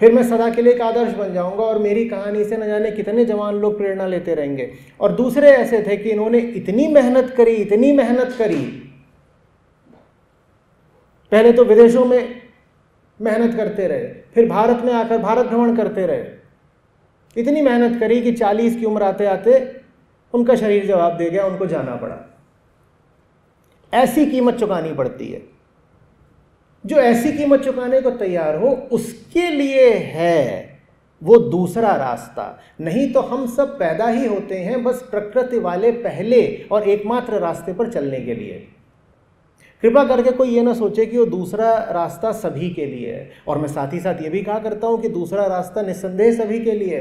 फिर 0.00 0.12
मैं 0.12 0.22
सदा 0.22 0.48
के 0.50 0.62
लिए 0.62 0.72
एक 0.72 0.80
आदर्श 0.80 1.12
बन 1.12 1.32
जाऊँगा 1.34 1.62
और 1.62 1.78
मेरी 1.78 2.08
कहानी 2.08 2.44
से 2.44 2.56
न 2.56 2.66
जाने 2.66 2.90
कितने 2.90 3.24
जवान 3.24 3.54
लोग 3.54 3.76
प्रेरणा 3.78 4.06
लेते 4.06 4.34
रहेंगे। 4.34 4.70
और 5.00 5.12
दूसरे 5.12 5.50
ऐसे 5.50 5.82
थे 5.82 5.96
कि 5.96 6.10
इन्होंने 6.10 6.38
इतनी 6.38 6.86
मेहनत 6.86 7.34
करी, 7.36 7.52
इतनी 7.52 7.92
मेहनत 7.92 8.34
करी। 8.38 8.64
पहले 11.32 11.52
तो 11.52 11.64
विदेशों 11.64 12.04
में 12.04 12.42
मेहनत 13.20 13.54
करते 13.56 13.86
रहे, 13.88 14.06
फिर 14.34 14.48
भारत 14.48 14.84
में 14.84 14.92
आकर 14.92 15.18
भारत 15.18 15.46
भ्रमण 15.46 15.76
करते 15.76 16.06
रहे। 16.06 16.24
इतनी 17.36 17.62
मेहनत 17.62 18.00
करी 18.00 18.22
कि 18.22 18.32
40 18.32 18.76
की 18.76 18.84
उम्र 18.84 19.02
आते 19.02 19.26
आते 19.26 19.80
उनका 20.34 20.54
शरीर 20.54 20.86
जवाब 20.86 21.16
दे 21.16 21.30
गया, 21.30 21.44
उनको 21.46 21.66
जाना 21.66 21.96
पड़ा। 21.96 22.16
ऐसी 23.92 24.26
कीमत 24.26 24.54
चुकानी 24.54 24.92
पड़ती 24.92 25.26
है। 25.26 25.55
जो 26.86 26.96
ऐसी 26.96 27.32
कीमत 27.32 27.60
चुकाने 27.60 28.00
को 28.00 28.10
तैयार 28.10 28.56
हो, 28.56 28.68
उसके 28.92 29.50
लिए 29.50 29.90
है 29.90 30.74
वो 31.22 31.36
दूसरा 31.40 31.94
रास्ता। 31.96 32.58
नहीं 32.80 33.12
तो 33.12 33.20
हम 33.20 33.46
सब 33.46 33.78
पैदा 33.78 34.06
ही 34.06 34.26
होते 34.26 34.54
हैं 34.54 34.82
बस 34.84 35.02
प्रकृति 35.10 35.58
वाले 35.58 35.90
पहले 35.92 36.46
और 36.72 36.88
एकमात्र 36.88 37.38
रास्ते 37.38 37.72
पर 37.72 37.92
चलने 37.92 38.20
के 38.20 38.34
लिए। 38.34 38.66
कृपा 39.82 40.04
करके 40.04 40.30
कोई 40.30 40.48
ये 40.48 40.62
ना 40.62 40.74
सोचे 40.74 41.06
कि 41.06 41.18
वो 41.18 41.24
दूसरा 41.26 41.72
रास्ता 41.92 42.32
सभी 42.32 42.70
के 42.70 42.86
लिए 42.86 43.12
है। 43.12 43.30
और 43.48 43.58
मैं 43.58 43.68
साथ 43.68 43.92
ही 43.92 44.00
साथ 44.00 44.22
ये 44.22 44.28
भी 44.28 44.42
कहा 44.42 44.58
करता 44.58 44.86
हूँ 44.86 45.00
कि 45.02 45.08
दूसरा 45.08 45.46
रास्ता 45.46 45.82
निस्संदेह 45.82 46.32
सभी 46.34 46.60
के 46.60 46.72
लिए 46.72 47.00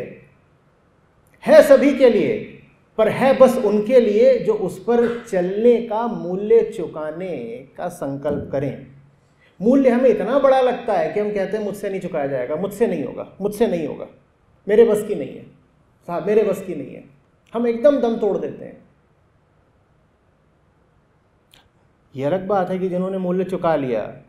है। 1.44 1.62
सभी 1.64 1.94
के 1.96 2.10
लिए, 2.10 2.34
पर 2.98 3.10
है 3.10 3.38
बस 3.38 3.58
उनके 3.58 4.00
लिए 4.00 4.38
जो 4.40 4.54
उस 4.54 4.80
पर 4.80 5.08
चलने 5.30 5.78
का, 5.82 6.08
मूल्य 6.08 6.62
चुकाने 6.78 7.38
का 7.78 7.88
संकल्प 7.88 8.50
करें। 8.52 8.95
मूल्य 9.62 9.90
हमें 9.90 10.10
इतना 10.10 10.40
बड़ा 10.40 10.62
लगता 10.62 10.94
है 10.94 11.14
कि 11.14 11.20
हम 11.20 11.34
कहते 11.34 11.58
हैं, 11.58 11.64
मुझसे 11.64 11.90
नहीं 11.90 12.02
चुकाया 12.02 12.28
जाएगा, 12.28 12.56
मुझसे 12.56 12.88
नहीं 12.88 13.06
होगा, 13.06 13.38
मुझसे 13.42 13.68
नहीं 13.68 13.88
होगा, 13.88 14.08
मेरे 14.68 14.86
बस 14.86 15.08
की 15.08 15.16
नहीं 15.16 15.38
है, 15.38 15.44
साहब, 16.08 16.28
मेरे 16.28 16.44
बस 16.44 16.64
की 16.64 16.76
नहीं 16.76 16.96
है। 16.96 17.04
हम 17.54 17.68
एकदम 17.68 17.98
दम 18.00 18.18
तोड़ 18.18 18.38
देते 18.38 18.66
हैं। 18.66 18.90
यह 22.16 22.28
अलग 22.28 22.48
बात 22.48 22.70
है 22.70 22.80
कि 22.80 22.90
जिन्होंने 22.90 23.18
मूल्य 23.18 23.44
चुका 23.44 23.76
लिया, 23.76 24.22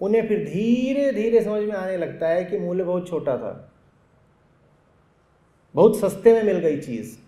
उन्हें 0.00 0.28
फिर 0.28 0.44
धीरे 0.44 1.12
धीरे 1.12 1.44
समझ 1.44 1.62
में 1.62 1.72
आने 1.72 1.96
लगता 1.96 2.28
है 2.28 2.44
कि 2.44 2.58
मूल्य 2.58 2.84
बहुत 2.84 3.08
छोटा 3.08 3.36
था। 3.36 3.72
बहुत 5.74 6.00
सस्ते 6.00 6.34
में 6.34 6.42
मिल 6.42 6.58
गई 6.58 6.80
चीज़। 6.80 7.18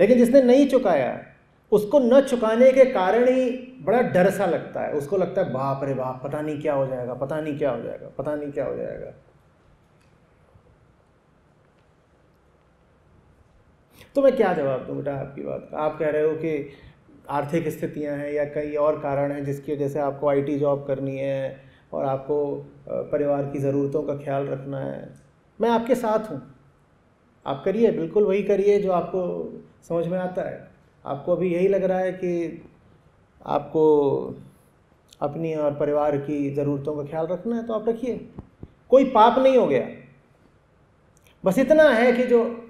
लेकिन 0.00 0.18
जिसने 0.18 0.42
नहीं 0.42 0.68
चुकाया 0.68 1.29
उसको 1.72 1.98
न 1.98 2.20
चुकाने 2.20 2.72
के 2.72 2.84
कारण 2.84 3.28
ही 3.28 3.50
बड़ा 3.84 4.00
डर 4.02 4.30
सा 4.30 4.46
लगता 4.46 4.82
है। 4.82 4.92
उसको 4.92 5.16
लगता 5.16 5.42
है, 5.42 5.52
बाप 5.52 5.84
रे 5.84 5.94
बाप, 5.94 6.20
पता 6.24 6.40
नहीं 6.40 6.60
क्या 6.60 6.74
हो 6.74 6.86
जाएगा, 6.86 7.14
पता 7.14 7.40
नहीं 7.40 7.58
क्या 7.58 7.70
हो 7.70 7.82
जाएगा, 7.82 8.08
पता 8.18 8.34
नहीं 8.34 8.52
क्या 8.52 8.66
हो 8.66 8.76
जाएगा। 8.76 9.12
तो 14.16 14.22
मैं 14.22 14.36
क्या 14.36 14.52
जवाब 14.54 14.86
दूँ 14.86 14.96
बेटा 14.96 15.14
आपकी 15.14 15.42
बात 15.42 15.70
आप 15.74 15.98
कह 15.98 16.10
रहे 16.10 16.22
हो 16.22 16.34
कि 16.34 16.70
आर्थिक 17.30 17.68
स्थितियाँ 17.68 18.16
हैं 18.16 18.32
या 18.32 18.44
कई 18.44 18.74
और 18.74 18.98
कारण 19.00 19.32
हैं 19.32 19.44
जिसकी 19.44 19.72
वजह 19.74 19.88
से 19.88 19.98
आपको 19.98 20.28
आईटी 20.28 20.58
जॉब 20.58 20.86
करनी 20.86 21.16
है 21.18 21.60
और 21.92 22.04
आपको 22.04 22.66
परिवार 22.88 23.44
की 23.44 23.58
ज़रूरतों 23.58 24.02
का 24.02 24.14
ख्याल 24.14 24.46
रखना 24.46 24.80
है। 24.80 25.08
मैं 25.58 25.70
आपके 25.70 25.94
साथ 25.94 26.30
हूँ। 26.30 26.42
आप 27.46 27.62
करिए, 27.64 27.90
बिल्कुल 27.90 28.24
वही 28.24 28.42
करिए 28.42 28.78
जो 28.80 28.92
आपको 28.92 29.22
समझ 29.88 30.06
में 30.06 30.18
आता 30.18 30.48
है। 30.48 30.69
आपको 31.04 31.32
अभी 31.32 31.54
यही 31.54 31.68
लग 31.68 31.84
रहा 31.84 31.98
है 31.98 32.12
कि 32.12 32.62
आपको 33.46 33.84
अपनी 35.20 35.54
और 35.54 35.74
परिवार 35.74 36.16
की 36.16 36.50
ज़रूरतों 36.50 36.96
का 36.96 37.02
ख्याल 37.02 37.26
रखना 37.26 37.56
है 37.56 37.66
तो 37.66 37.72
आप 37.72 37.88
रखिए। 37.88 38.28
कोई 38.90 39.04
पाप 39.04 39.38
नहीं 39.38 39.56
हो 39.56 39.66
गया। 39.66 39.88
बस 41.44 41.58
इतना 41.58 41.88
है 41.88 42.12
कि 42.12 42.24
जो 42.24 42.66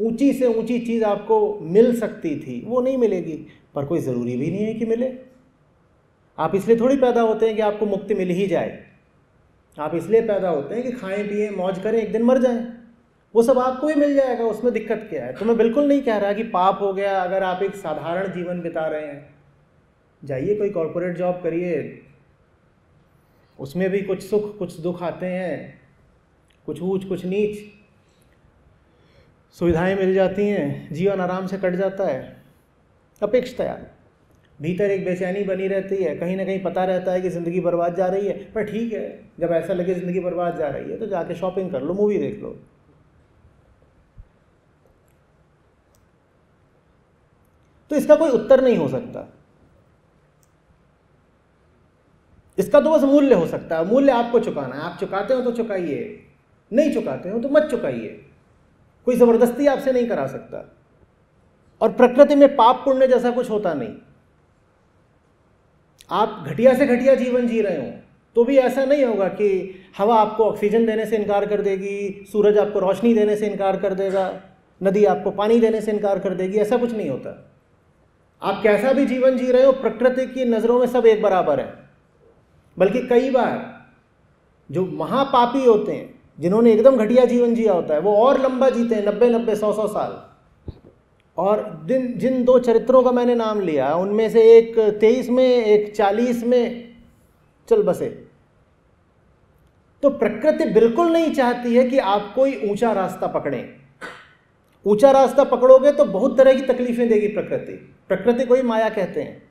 ऊँची 0.00 0.32
से 0.32 0.46
ऊँची 0.46 0.78
चीज़ 0.78 1.04
आपको 1.04 1.58
मिल 1.60 2.00
सकती 2.00 2.40
थी, 2.40 2.64
वो 2.66 2.80
नहीं 2.80 2.98
मिलेगी, 2.98 3.46
पर 3.74 3.84
कोई 3.84 4.00
ज़रूरी 4.00 4.36
भी 4.36 4.50
नहीं 4.50 4.64
है 4.66 4.74
कि 4.74 4.84
मिले। 4.84 5.12
आप 6.38 6.54
इसलिए 6.54 6.80
थोड़ी 6.80 6.96
पैदा 6.96 7.20
होते 7.20 7.46
हैं 7.46 7.56
कि 7.56 7.62
आपको 7.62 7.86
मुक्ति 7.86 8.14
मिल 8.14 8.28
ही 8.28 8.46
जाए। 8.46 8.86
आप 9.78 9.94
इसलिए 9.94 10.20
पैदा 10.20 10.48
होते 10.48 10.74
हैं 10.74 10.84
कि 10.84 10.92
खाएँ, 10.92 11.24
पिए, 11.24 11.50
मौज 11.50 11.78
करें, 11.78 12.02
एक 12.02 12.12
दिन 12.12 12.22
मर 12.22 12.38
जाएँ। 12.38 12.75
वो 13.36 13.42
सब 13.42 13.58
आपको 13.58 13.88
ही 13.88 13.94
मिल 13.94 14.14
जाएगा, 14.14 14.44
उसमें 14.44 14.72
दिक्कत 14.72 15.06
क्या 15.10 15.24
है? 15.24 15.32
तो 15.32 15.44
मैं 15.44 15.56
बिल्कुल 15.56 15.88
नहीं 15.88 16.02
कह 16.02 16.16
रहा 16.16 16.32
कि 16.32 16.42
पाप 16.42 16.78
हो 16.80 16.92
गया, 16.92 17.18
अगर 17.22 17.42
आप 17.42 17.62
एक 17.62 17.74
साधारण 17.74 18.32
जीवन 18.32 18.60
बिता 18.60 18.86
रहे 18.86 19.06
हैं। 19.06 19.34
जाइए 20.22 20.54
कोई 20.54 20.70
कॉरपोरेट 20.70 21.16
जॉब 21.16 21.40
करिए। 21.42 22.02
उसमें 23.58 23.88
भी 23.90 24.00
कुछ 24.00 24.22
सुख, 24.22 24.56
कुछ 24.58 24.80
दुख 24.80 25.02
आते 25.02 25.26
हैं। 25.26 25.80
कुछ 26.66 26.80
ऊंच, 26.82 27.04
कुछ 27.04 27.24
नीच। 27.24 27.58
सुविधाएँ 29.56 29.94
मिल 29.94 30.14
जाती 30.14 30.46
हैं, 30.48 30.92
जीवन 30.92 31.20
आराम 31.20 31.46
से 31.46 31.58
कट 31.58 31.74
जाता 31.74 32.04
है। 32.04 32.36
अपेक्षतया 33.22 33.78
भीतर 34.58 34.90
एक 34.90 35.04
बेचैनी 35.04 35.42
बनी 35.44 35.68
रहती 35.68 35.96
है, 35.96 36.14
कहीं 36.16 36.36
ना 36.36 36.44
कहीं 36.44 36.62
पता 36.62 36.84
रहता 36.84 37.12
है 37.12 37.20
कि 37.20 37.30
ज़िंदगी 37.30 37.60
बर्बाद 37.60 37.96
जा 37.96 38.06
रही 38.06 38.26
है, 38.26 38.34
पर 38.52 38.64
ठीक 38.64 38.92
है, 38.92 39.20
जब 39.40 39.52
ऐसा 39.52 39.74
लगे 39.74 39.94
ज़िंदगी 39.94 40.20
बर्बाद 40.20 40.56
जा 40.58 40.68
रही 40.68 40.90
है 40.90 40.98
तो 40.98 41.06
जाके 41.06 41.34
शॉपिंग 41.34 41.70
कर 41.72 41.82
लो 41.82 41.94
मूवी 41.94 42.18
देख 42.18 42.40
लो। 42.42 42.56
तो 47.96 48.00
इसका 48.00 48.14
कोई 48.16 48.30
उत्तर 48.30 48.62
नहीं 48.64 48.76
हो 48.76 48.88
सकता। 48.88 49.26
इसका 52.58 52.80
तो 52.80 52.90
बस 52.90 53.02
मूल्य 53.02 53.34
हो 53.34 53.46
सकता 53.46 53.78
है। 53.78 53.86
मूल्य 53.86 54.12
आपको 54.12 54.40
चुकाना 54.40 54.74
है। 54.76 54.82
आप 54.82 54.96
चुकाते 55.00 55.34
हो 55.34 55.40
तो 55.40 55.52
चुकाइए। 55.52 56.26
नहीं 56.72 56.92
चुकाते 56.94 57.28
हो 57.28 57.38
तो 57.38 57.48
मत 57.48 57.68
चुकाइए। 57.70 58.08
कोई 59.06 59.16
ज़बरदस्ती 59.16 59.66
आपसे 59.66 59.92
नहीं 59.92 60.08
करा 60.08 60.26
सकता। 60.26 60.64
और 61.80 61.92
प्रकृति 61.92 62.34
में 62.34 62.48
पाप 62.56 62.82
पुण्य 62.84 63.06
जैसा 63.06 63.30
कुछ 63.30 63.50
होता 63.50 63.74
नहीं। 63.74 63.94
आप 66.10 66.44
घटिया 66.46 66.74
से 66.74 66.86
घटिया 66.86 67.14
जीवन 67.14 67.46
जी 67.46 67.60
रहे 67.60 67.76
हो 67.76 67.92
तो 68.36 68.44
भी 68.44 68.56
ऐसा 68.58 68.84
नहीं 68.84 69.04
होगा 69.04 69.28
कि 69.28 69.48
हवा 69.98 70.20
आपको 70.20 70.44
ऑक्सीजन 70.44 70.86
देने 70.86 71.06
से 71.06 71.16
इनकार 71.16 71.46
कर 71.46 71.62
देगी, 71.62 72.24
सूरज 72.32 72.58
आपको 72.58 72.78
रोशनी 72.78 73.14
देने 73.14 73.36
से 73.36 73.46
इनकार 73.46 73.80
कर 73.80 73.94
देगा, 73.94 74.30
नदी 74.80 75.04
आपको 75.04 75.30
पानी 75.32 75.60
देने 75.60 75.80
से 75.80 75.92
इनकार 75.92 76.18
कर 76.18 76.34
देगी, 76.34 76.58
ऐसा 76.58 76.76
कुछ 76.76 76.92
नहीं 76.92 77.10
होता। 77.10 77.52
आप 78.42 78.62
कैसा 78.62 78.92
भी 78.92 79.06
जीवन 79.06 79.36
जी 79.36 79.50
रहे 79.50 79.64
हो, 79.64 79.72
प्रकृति 79.72 80.26
की 80.26 80.44
नज़रों 80.44 80.78
में 80.78 80.86
सब 80.86 81.06
एक 81.06 81.22
बराबर 81.22 81.60
है। 81.60 81.78
बल्कि 82.78 83.00
कई 83.00 83.30
बार 83.30 83.84
जो 84.70 84.86
महापापी 84.86 85.64
होते 85.64 85.92
हैं, 85.92 86.22
जिन्होंने 86.40 86.72
एकदम 86.72 86.96
घटिया 86.96 87.24
जीवन 87.24 87.54
जिया 87.54 87.72
होता 87.72 87.94
है, 87.94 88.00
वो 88.00 88.16
और 88.16 88.40
लंबा 88.40 88.70
जीते 88.70 88.94
हैं, 88.94 89.06
नब्बे 89.06 89.30
नब्बे, 89.30 89.56
सौ 89.56 89.72
सौ 89.72 89.86
साल। 89.86 90.30
और 91.36 91.82
दिन 91.84 92.18
जिन 92.18 92.44
दो 92.44 92.58
चरित्रों 92.58 93.02
का 93.02 93.12
मैंने 93.12 93.34
नाम 93.34 93.60
लिया, 93.60 93.94
उनमें 93.94 94.30
से 94.30 94.58
एक 94.58 94.78
तेईस 95.00 95.30
में, 95.30 95.64
एक 95.64 95.96
चालीस 95.96 96.44
में, 96.44 96.96
चल 97.68 97.82
बसे। 97.82 98.26
तो 100.02 100.10
प्रकृति 100.10 100.64
बिल्कुल 100.64 101.12
नहीं 101.12 101.34
चाहती 101.34 101.76
है 101.76 101.84
कि 101.84 101.98
आप 101.98 102.32
कोई 102.34 102.70
ऊँचा 102.70 102.92
रास्ता 102.92 103.26
पकड़ें। 103.26 103.68
ऊँचा 104.86 105.10
रास्ता 105.10 105.44
पकड़ोगे 105.44 105.92
तो 105.92 106.04
बहुत 106.04 106.38
तरह 106.38 106.54
की 106.54 106.60
तकलीफें 106.60 107.08
देगी 107.08 107.28
प्रकृति। 107.28 107.95
प्रकृति 108.10 108.44
को 108.44 108.54
ही 108.54 108.62
माया 108.62 108.88
कहते 108.88 109.22
हैं। 109.22 109.42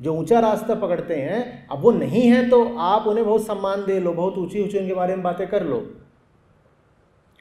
जो 0.00 0.14
ऊँचा 0.14 0.40
रास्ता 0.40 0.74
पकड़ते 0.74 1.16
हैं, 1.16 1.68
अब 1.68 1.80
वो 1.80 1.90
नहीं 1.90 2.22
है 2.22 2.48
तो 2.50 2.64
आप 2.76 3.06
उन्हें 3.06 3.26
बहुत 3.26 3.46
सम्मान 3.46 3.84
दे 3.86 3.98
लो, 4.00 4.12
बहुत 4.12 4.38
ऊँची 4.38 4.62
ऊँची 4.62 4.78
उनके 4.78 4.94
बारे 4.94 5.14
में 5.14 5.22
बातें 5.22 5.46
कर 5.48 5.62
लो। 5.62 5.84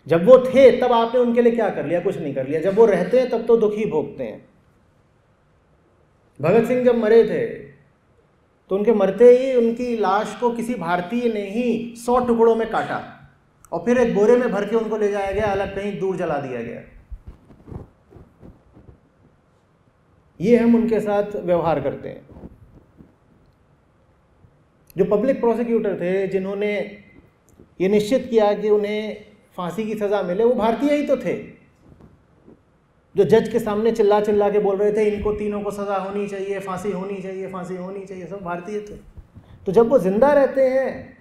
जब 0.07 0.25
वो 0.25 0.37
थे, 0.39 0.69
तब 0.81 0.91
आपने 0.91 1.19
उनके 1.19 1.41
लिए 1.41 1.51
क्या 1.51 1.69
कर 1.69 1.85
लिया? 1.85 1.99
कुछ 1.99 2.17
नहीं 2.17 2.33
कर 2.33 2.47
लिया। 2.47 2.59
जब 2.61 2.75
वो 2.75 2.85
रहते 2.85 3.19
हैं, 3.19 3.29
तब 3.29 3.45
तो 3.45 3.57
दुख 3.57 3.75
भोगते 3.91 4.23
हैं। 4.23 4.47
भगत 6.39 6.67
सिंह 6.67 6.83
जब 6.85 6.95
मरे 6.95 7.23
थे 7.23 7.45
तो 8.71 8.75
उनके 8.75 8.93
मरते 8.93 9.25
ही 9.31 9.53
उनकी 9.55 9.95
लाश 9.97 10.35
को 10.39 10.49
किसी 10.49 10.75
भारतीय 10.75 11.33
ने 11.33 11.41
ही 11.49 11.95
सौ 11.95 12.17
टुकड़ों 12.19 12.55
में 12.55 12.69
काटा 12.71 13.01
और 13.71 13.83
फिर 13.85 13.97
एक 13.97 14.13
बोरे 14.15 14.37
में 14.37 14.51
भर 14.51 14.65
के 14.65 14.75
उनको 14.75 14.97
ले 14.97 15.11
जाया 15.11 15.31
गया, 15.31 15.45
अलग 15.45 15.75
कहीं 15.75 15.99
दूर 15.99 16.15
जला 16.15 16.37
दिया 16.37 16.61
गया। 16.61 16.81
ये 20.39 20.57
हम 20.57 20.75
उनके 20.75 20.99
साथ 20.99 21.35
व्यवहार 21.37 21.79
करते 21.79 22.09
हैं। 22.09 22.23
जो 24.95 25.05
पब्लिक 25.07 25.39
प्रोसिक्यूटर 25.39 25.95
थे, 25.95 26.27
जिन्होंने 26.27 26.75
ये 27.79 27.87
निश्चित 27.89 28.27
किया 28.29 28.53
कि 28.53 28.69
उन्हें 28.69 29.25
फांसी 29.57 29.83
की 29.83 29.95
सज़ा 29.95 30.21
मिले, 30.23 30.43
वो 30.43 30.53
भारतीय 30.55 30.93
ही 30.93 31.05
तो 31.07 31.17
थे। 31.17 31.35
जो 33.15 33.23
जज 33.25 33.47
के 33.49 33.59
सामने 33.59 33.91
चिल्ला 33.91 34.19
चिल्ला 34.21 34.49
के 34.49 34.59
बोल 34.59 34.77
रहे 34.77 34.91
थे, 34.91 35.03
इनको 35.05 35.31
तीनों 35.33 35.61
को 35.61 35.71
सज़ा 35.71 35.97
होनी 35.97 36.27
चाहिए, 36.27 36.59
फांसी 36.59 36.91
होनी 36.91 37.21
चाहिए, 37.21 37.47
फांसी 37.47 37.75
होनी 37.75 38.05
चाहिए, 38.05 38.25
सब 38.25 38.43
भारतीय 38.43 38.79
थे। 38.79 38.95
तो 39.65 39.71
जब 39.71 39.89
वो 39.89 39.99
ज़िंदा 39.99 40.31
रहते 40.33 40.61
हैं 40.61 41.13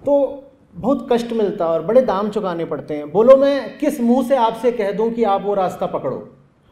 तो 0.00 0.44
बहुत 0.74 1.06
कष्ट 1.12 1.32
मिलता 1.32 1.64
है 1.64 1.70
और 1.70 1.82
बड़े 1.82 2.00
दाम 2.02 2.28
चुकाने 2.30 2.64
पड़ते 2.64 2.96
हैं। 2.96 3.10
बोलो, 3.12 3.36
मैं 3.36 3.78
किस 3.78 4.00
मुँह 4.00 4.26
से 4.28 4.36
आपसे 4.38 4.72
कह 4.72 4.92
दूँ 4.92 5.10
कि 5.12 5.24
आप 5.26 5.42
वो 5.42 5.54
रास्ता 5.54 5.86
पकड़ो? 5.88 6.18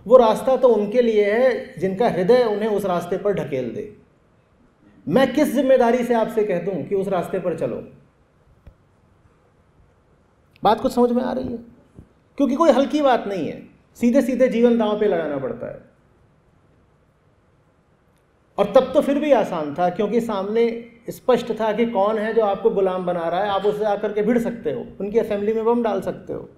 वो 0.06 0.16
रास्ता 0.16 0.56
तो 0.56 0.68
उनके 0.68 1.02
लिए 1.02 1.32
है, 1.32 1.75
जिनका 1.78 2.08
हृदय 2.08 2.44
उन्हें 2.44 2.68
उस 2.68 2.84
रास्ते 2.84 3.16
पर 3.16 3.32
ढकेल 3.32 3.70
दे। 3.75 3.96
मैं 5.08 5.34
किस 5.34 5.52
ज़िम्मेदारी 5.52 6.04
से 6.04 6.14
आपसे 6.14 6.44
कह 6.44 6.58
दूँ 6.58 6.82
कि 6.84 6.94
उस 6.94 7.08
रास्ते 7.08 7.38
पर 7.38 7.58
चलो? 7.58 7.76
बात 10.62 10.80
कुछ 10.80 10.92
समझ 10.92 11.10
में 11.10 11.22
आ 11.22 11.32
रही 11.32 11.48
है? 11.48 11.58
क्योंकि 12.38 12.54
कोई 12.54 12.70
हल्की 12.70 13.02
बात 13.02 13.25
नहीं 13.26 13.48
है। 13.48 13.62
सीधे 13.94 14.22
सीधे 14.22 14.48
जीवन 14.48 14.78
दांव 14.78 15.00
पे 15.00 15.06
लगाना 15.06 15.38
पड़ता 15.38 15.66
है। 15.66 15.84
और 18.58 18.72
तब 18.72 18.90
तो 18.94 19.00
फिर 19.00 19.18
भी 19.18 19.32
आसान 19.32 19.75
था, 19.75 19.88
क्योंकि 19.90 20.20
सामने 20.20 20.90
स्पष्ट 21.10 21.52
था 21.60 21.72
कि 21.72 21.86
कौन 21.86 22.18
है 22.18 22.34
जो 22.34 22.42
आपको 22.42 22.70
गुलाम 22.70 23.06
बना 23.06 23.28
रहा 23.28 23.42
है। 23.42 23.48
आप 23.48 23.66
उससे 23.66 23.84
आकर 23.84 24.12
के 24.12 24.22
भिड़ 24.22 24.38
सकते 24.38 24.72
हो। 24.72 24.86
उनकी 25.00 25.18
असेंबली 25.18 25.52
में 25.52 25.64
बम 25.64 25.82
डाल 25.82 26.00
सकते 26.00 26.32
हो। 26.32 26.48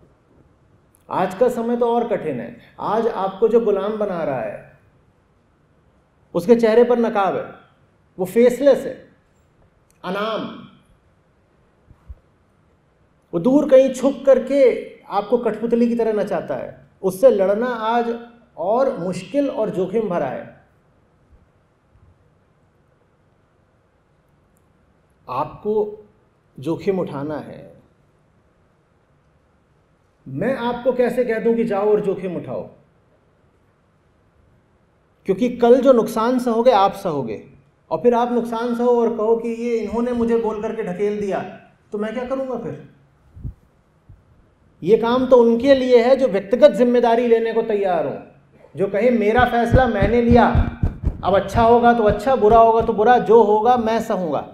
आज 1.10 1.34
का 1.34 1.48
समय 1.48 1.76
तो 1.76 1.94
और 1.94 2.08
कठिन 2.08 2.40
है। 2.40 2.60
आज 2.80 3.06
आपको 3.06 3.48
जो 3.48 3.60
गुलाम 3.60 3.96
बना 3.96 4.24
रहा 4.24 4.40
है, 4.40 4.78
उसके 6.34 6.56
चेहरे 6.56 6.84
पर 6.84 6.98
नकाब 6.98 7.36
है। 7.36 7.54
वो 8.18 8.24
फेसलेस 8.24 8.78
है। 8.78 9.08
अनाम। 10.04 10.68
वो 13.34 13.40
दूर 13.40 13.70
कहीं 13.70 13.94
छुप 13.94 14.22
करके 14.26 14.94
आपको 15.04 15.38
कठपुतली 15.38 15.88
की 15.88 15.96
तरह 15.96 16.12
नचाता 16.12 16.54
है। 16.54 16.86
उससे 17.02 17.30
लड़ना 17.30 17.66
आज 17.66 18.28
और 18.56 18.98
मुश्किल 18.98 19.50
और 19.50 19.70
जोखिम 19.70 20.08
भरा 20.08 20.26
है। 20.26 20.64
आपको 25.28 26.04
जोखिम 26.60 26.98
उठाना 26.98 27.36
है। 27.36 27.77
मैं 30.28 30.54
आपको 30.58 30.92
कैसे 30.92 31.24
कह 31.24 31.38
दूँ 31.38 31.54
कि 31.54 31.64
जाओ 31.64 31.90
और 31.90 32.00
जोखिम 32.00 32.36
उठाओ? 32.36 32.62
क्योंकि 35.28 35.48
कल 35.48 35.80
जो 35.80 35.92
नुकसान 35.92 36.38
सहोगे, 36.38 36.70
आप 36.70 36.92
सहोगे। 36.94 37.42
और 37.90 37.98
फिर 37.98 38.14
आप 38.14 38.32
नुकसान 38.32 38.74
सहो 38.74 39.00
और 39.00 39.16
कहो 39.16 39.36
कि 39.36 39.48
ये 39.48 39.76
इन्होंने 39.78 40.12
मुझे 40.12 40.36
बोल 40.36 40.60
करके 40.62 40.82
ढकेल 40.82 41.20
दिया 41.20 41.38
तो 41.92 41.98
मैं 41.98 42.12
क्या 42.14 42.24
करूँगा 42.24 42.56
फिर? 42.58 42.88
ये 44.82 44.96
काम 44.96 45.26
तो 45.26 45.36
उनके 45.36 45.74
लिए 45.74 46.02
है 46.04 46.16
जो 46.16 46.28
व्यक्तिगत 46.28 46.72
ज़िम्मेदारी 46.72 47.26
लेने 47.26 47.52
को 47.52 47.62
तैयार 47.62 48.06
हो। 48.06 48.12
जो 48.74 48.86
कहे, 48.86 49.10
मेरा 49.10 49.44
फैसला 49.44 49.86
मैंने 49.86 50.22
लिया, 50.22 50.46
अब 51.24 51.34
अच्छा 51.34 51.62
होगा 51.62 51.92
तो 51.92 52.04
अच्छा 52.04 52.36
बुरा 52.36 52.58
होगा 52.58 52.80
तो 52.80 52.92
बुरा, 52.92 53.18
जो 53.18 53.42
होगा 53.42 53.76
मैं 53.76 54.00
सहूँगा। 54.00 54.46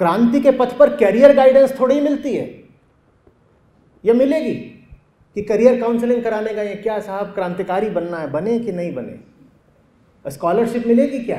क्रांति 0.00 0.40
के 0.40 0.50
पथ 0.50 0.78
पर 0.78 0.96
कैरियर 0.96 1.36
गाइडेंस 1.36 1.80
थोड़ी 1.80 1.94
ही 1.94 2.00
मिलती 2.00 2.34
है। 2.34 2.64
यह 4.04 4.14
मिलेगी 4.14 4.54
कि 5.34 5.42
करियर 5.42 5.80
काउंसलिंग 5.80 6.22
कराने 6.22 6.54
का 6.54 6.62
ये 6.62 6.74
क्या 6.74 6.98
साहब 7.00 7.26
क्रांतिकारी 7.26 7.90
बनना 7.90 8.16
है, 8.16 8.30
बने 8.30 8.58
कि 8.58 8.72
नहीं 8.72 8.94
बने? 8.94 9.20
स्कॉलरशिप 10.30 10.86
मिलेगी 10.86 11.18
क्या? 11.18 11.36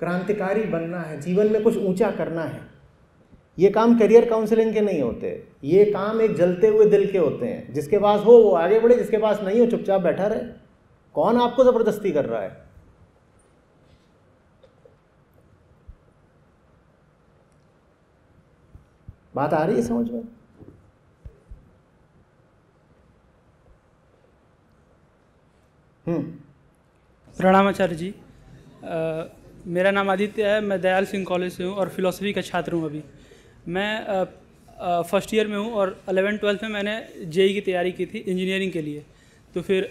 क्रांतिकारी 0.00 0.62
बनना 0.62 1.00
है, 1.00 1.20
जीवन 1.20 1.52
में 1.52 1.62
कुछ 1.62 1.78
ऊँचा 1.78 2.10
करना 2.10 2.42
है। 2.42 2.60
ये 3.58 3.70
काम 3.70 3.98
करियर 3.98 4.28
काउंसलिंग 4.28 4.74
के 4.74 4.80
नहीं 4.80 5.02
होते। 5.02 5.48
ये 5.64 5.84
काम 5.84 6.20
एक 6.20 6.34
जलते 6.34 6.66
हुए 6.66 6.86
दिल 6.86 7.12
के 7.12 7.18
होते 7.18 7.46
हैं। 7.46 7.72
जिसके 7.72 7.98
पास 7.98 8.20
हो, 8.20 8.32
वो 8.32 8.50
आगे 8.50 8.80
बढ़े, 8.80 8.94
जिसके 8.94 9.18
पास 9.18 9.40
नहीं 9.42 9.60
हो, 9.60 9.66
चुपचाप 9.66 10.00
बैठा 10.00 10.26
रहे। 10.26 10.40
कौन 11.14 11.36
आपको 11.36 11.64
ज़बरदस्ती 11.64 12.12
कर 12.12 12.24
रहा 12.24 12.42
है? 12.42 12.71
बात 19.34 19.54
आ 19.54 19.64
रही 19.64 19.76
है 19.76 19.82
समझ 19.82 20.10
में? 20.10 20.22
हम्म। 26.06 26.22
प्रणाम 27.36 27.66
आचार्य 27.68 27.94
जी 27.96 28.08
आ, 28.08 29.24
मेरा 29.66 29.90
नाम 29.90 30.10
आदित्य 30.10 30.46
है 30.46 30.60
मैं 30.60 30.80
दयाल 30.80 31.04
सिंह 31.06 31.24
कॉलेज 31.24 31.52
से 31.52 31.64
हूँ 31.64 31.74
और 31.74 31.88
फिलोसफी 31.88 32.32
का 32.32 32.40
छात्र 32.42 32.72
हूँ 32.72 32.84
अभी। 32.86 33.02
मैं 33.68 34.24
फ़र्स्ट 35.04 35.34
ईयर 35.34 35.46
में 35.48 35.56
हूँ 35.56 35.72
और 35.72 35.96
अलेवन 36.08 36.36
ट्वेल्थ 36.36 36.62
में 36.62 36.70
मैंने 36.70 36.94
जेई 37.26 37.52
की 37.54 37.60
तैयारी 37.60 37.92
की 37.92 38.06
थी 38.06 38.18
इंजीनियरिंग 38.18 38.72
के 38.72 38.82
लिए। 38.82 39.04
तो 39.54 39.60
फिर 39.62 39.88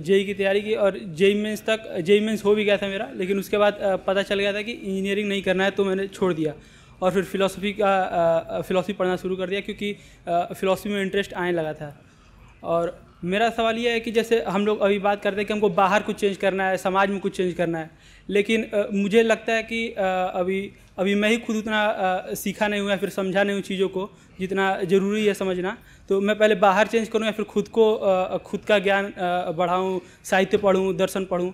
जेई 0.00 0.24
की 0.24 0.34
तैयारी 0.34 0.62
की 0.62 0.74
और 0.74 0.98
जेई 1.20 1.34
मेंस 1.42 1.62
तक 1.66 1.96
जेई 2.00 2.20
मेंस 2.20 2.44
हो 2.44 2.54
भी 2.54 2.64
गया 2.64 2.76
था 2.76 2.88
मेरा 2.88 3.08
लेकिन 3.16 3.38
उसके 3.38 3.58
बाद 3.58 3.78
पता 4.06 4.22
चल 4.22 4.38
गया 4.40 4.52
था 4.52 4.62
कि 4.62 4.72
इंजीनियरिंग 4.72 5.28
नहीं 5.28 5.42
करना 5.42 5.64
है 5.64 5.70
तो 5.70 5.84
मैंने 5.84 6.06
छोड़ 6.08 6.32
दिया। 6.34 6.54
और 7.02 7.10
फिर 7.10 7.24
फ़िलासफ़ी 7.24 7.72
का 7.80 8.62
फ़िलासफ़ी 8.62 8.92
पढ़ना 8.94 9.16
शुरू 9.16 9.36
कर 9.36 9.48
दिया 9.48 9.60
क्योंकि 9.60 9.92
फ़िलासफ़ी 10.28 10.90
में 10.90 11.02
इंटरेस्ट 11.02 11.34
आने 11.34 11.52
लगा 11.52 11.72
था। 11.74 11.94
और 12.64 13.00
मेरा 13.24 13.48
सवाल 13.50 13.76
ये 13.78 13.90
है 13.92 14.00
कि 14.00 14.10
जैसे 14.10 14.42
हम 14.44 14.66
लोग 14.66 14.80
अभी 14.80 14.98
बात 14.98 15.22
करते 15.22 15.36
हैं 15.36 15.46
कि 15.46 15.52
हमको 15.52 15.68
बाहर 15.72 16.02
कुछ 16.02 16.16
चेंज 16.16 16.36
करना 16.36 16.64
है 16.68 16.76
समाज 16.76 17.10
में 17.10 17.18
कुछ 17.20 17.36
चेंज 17.36 17.52
करना 17.54 17.78
है 17.78 17.90
लेकिन 18.28 18.64
आ, 18.64 18.82
मुझे 18.92 19.22
लगता 19.22 19.52
है 19.52 19.62
कि 19.62 19.92
आ, 19.92 20.04
अभी 20.40 20.72
अभी 20.98 21.14
मैं 21.14 21.28
ही 21.30 21.36
खुद 21.38 21.56
उतना 21.56 22.34
सीखा 22.36 22.68
नहीं 22.68 22.80
हूँ 22.80 22.90
या 22.90 22.96
फिर 22.96 23.08
समझा 23.10 23.42
नहीं 23.42 23.54
हूँ 23.56 23.62
चीज़ों 23.62 23.88
को 23.88 24.08
जितना 24.38 24.66
ज़रूरी 24.84 25.26
है 25.26 25.34
समझना। 25.34 25.76
तो 26.08 26.20
मैं 26.20 26.36
पहले 26.38 26.54
बाहर 26.56 26.86
चेंज 26.86 27.08
करूँ 27.08 27.26
या 27.26 27.32
फिर 27.32 27.44
खुद 27.44 27.68
को 27.68 27.84
खुद 28.46 28.64
का 28.68 28.78
ज्ञान 28.78 29.12
बढ़ाऊँ 29.56 30.00
साहित्य 30.24 30.58
पढ़ूँ 30.58 30.94
दर्शन 30.96 31.24
पढ़ूँ 31.24 31.52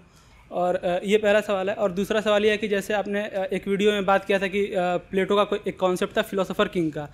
और 0.50 1.00
ये 1.04 1.18
पहला 1.18 1.40
सवाल 1.40 1.70
है। 1.70 1.74
और 1.76 1.92
दूसरा 1.92 2.20
सवाल 2.20 2.44
ये 2.44 2.50
है 2.50 2.56
कि 2.56 2.68
जैसे 2.68 2.94
आपने 2.94 3.24
एक 3.52 3.68
वीडियो 3.68 3.92
में 3.92 4.06
बात 4.06 4.24
किया 4.24 4.38
था 4.38 4.46
कि 4.46 4.68
प्लेटो 4.76 5.36
का 5.36 5.44
कोई 5.44 5.58
एक 5.68 5.78
कॉन्सेप्ट 5.78 6.16
था 6.16 6.22
फिलोसोफर 6.24 6.68
किंग 6.68 6.92
का। 6.92 7.08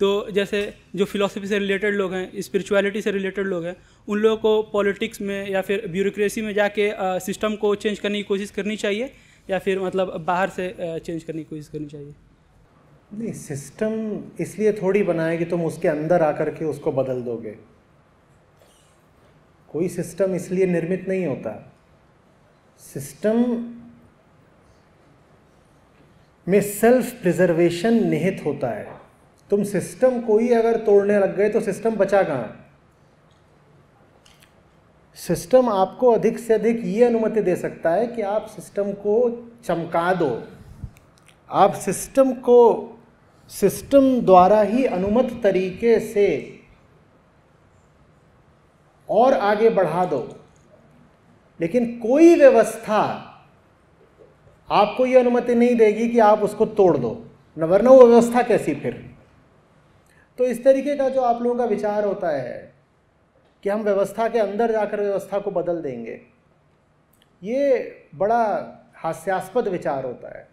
तो 0.00 0.30
जैसे 0.30 0.62
जो 0.96 1.04
फिलोसफी 1.04 1.46
से 1.46 1.58
रिलेटेड 1.58 1.94
लोग 1.94 2.14
हैं 2.14 2.42
स्पिरिचुअलिटी 2.42 3.00
से 3.02 3.10
रिलेटेड 3.10 3.46
लोग 3.46 3.64
हैं, 3.64 3.76
उन 4.08 4.18
लोगों 4.18 4.36
को 4.36 4.62
पॉलिटिक्स 4.72 5.20
में 5.20 5.50
या 5.50 5.60
फिर 5.60 5.86
ब्यूरोक्रेसी 5.88 6.42
में 6.42 6.52
जाके 6.54 6.90
सिस्टम 7.20 7.56
को 7.56 7.74
चेंज 7.74 7.98
करने 7.98 8.18
की 8.18 8.24
कोशिश 8.24 8.50
करनी 8.50 8.76
चाहिए, 8.76 9.10
या 9.50 9.58
फिर 9.58 9.80
मतलब 9.80 10.24
बाहर 10.26 10.48
से 10.48 10.74
चेंज 10.78 11.22
करने 11.22 11.42
की 11.42 11.48
कोशिश 11.50 11.68
करनी 11.68 11.86
चाहिए? 11.86 12.14
नहीं 13.14 13.32
सिस्टम 13.32 13.92
इसलिए 14.40 14.72
थोड़ी 14.72 15.02
बनाए 15.02 15.36
कि 15.38 15.44
तुम 15.44 15.64
उसके 15.64 15.88
अंदर 15.88 16.22
आकर 16.22 16.50
के 16.50 16.64
उसको 16.64 16.92
बदल 16.92 17.22
दोगे। 17.22 17.54
कोई 19.68 19.88
सिस्टम 19.88 20.34
इसलिए 20.34 20.66
निर्मित 20.66 21.08
नहीं 21.08 21.26
होता। 21.26 21.52
सिस्टम 22.80 23.44
में 26.48 26.60
सेल्फ 26.60 27.12
प्रिजर्वेशन 27.22 27.94
निहित 28.08 28.42
होता 28.46 28.68
है। 28.68 29.00
तुम 29.50 29.64
सिस्टम 29.64 30.20
को 30.20 30.38
ही 30.38 30.52
अगर 30.52 30.76
तोड़ने 30.76 31.18
लग 31.18 31.36
गए 31.36 31.48
तो 31.48 31.60
सिस्टम 31.60 31.96
बचा 31.96 32.22
कहाँ? 32.22 32.56
सिस्टम 35.14 35.68
आपको 35.68 36.10
अधिक 36.10 36.38
से 36.38 36.54
अधिक 36.54 36.80
ये 36.84 37.04
अनुमति 37.04 37.42
दे 37.42 37.56
सकता 37.56 37.90
है 37.90 38.06
कि 38.06 38.22
आप 38.22 38.46
सिस्टम 38.46 38.92
को 38.92 39.46
चमका 39.64 40.14
दो। 40.14 40.42
आप 41.50 41.74
सिस्टम 41.74 42.32
को, 42.32 42.98
सिस्टम 43.48 44.20
द्वारा 44.20 44.60
ही 44.62 44.84
अनुमत 44.84 45.40
तरीके 45.42 45.98
से 46.00 46.60
और 49.08 49.32
आगे 49.32 49.70
बढ़ा 49.70 50.04
दो। 50.04 50.39
लेकिन 51.60 51.98
कोई 51.98 52.34
व्यवस्था 52.34 53.26
आपको 54.70 55.06
ये 55.06 55.18
अनुमति 55.18 55.54
नहीं 55.54 55.74
देगी 55.76 56.08
कि 56.08 56.18
आप 56.18 56.42
उसको 56.42 56.66
तोड़ 56.66 56.96
दो। 56.96 57.26
न, 57.58 57.64
वरना 57.64 57.90
वो 57.90 58.06
व्यवस्था 58.06 58.42
कैसी 58.42 58.74
फिर? 58.74 59.16
तो 60.38 60.44
इस 60.44 60.64
तरीके 60.64 60.96
का 60.96 61.08
जो 61.08 61.20
आप 61.20 61.42
लोगों 61.42 61.58
का 61.58 61.64
विचार 61.64 62.04
होता 62.04 62.28
है 62.28 62.72
कि 63.62 63.68
हम 63.68 63.82
व्यवस्था 63.82 64.28
के 64.28 64.38
अंदर 64.38 64.72
जाकर 64.72 65.00
व्यवस्था 65.00 65.38
को 65.38 65.50
बदल 65.50 65.82
देंगे, 65.82 66.20
ये 67.42 68.08
बड़ा 68.14 68.42
हास्यास्पद 68.94 69.68
विचार 69.68 70.04
होता 70.04 70.38
है। 70.38 70.48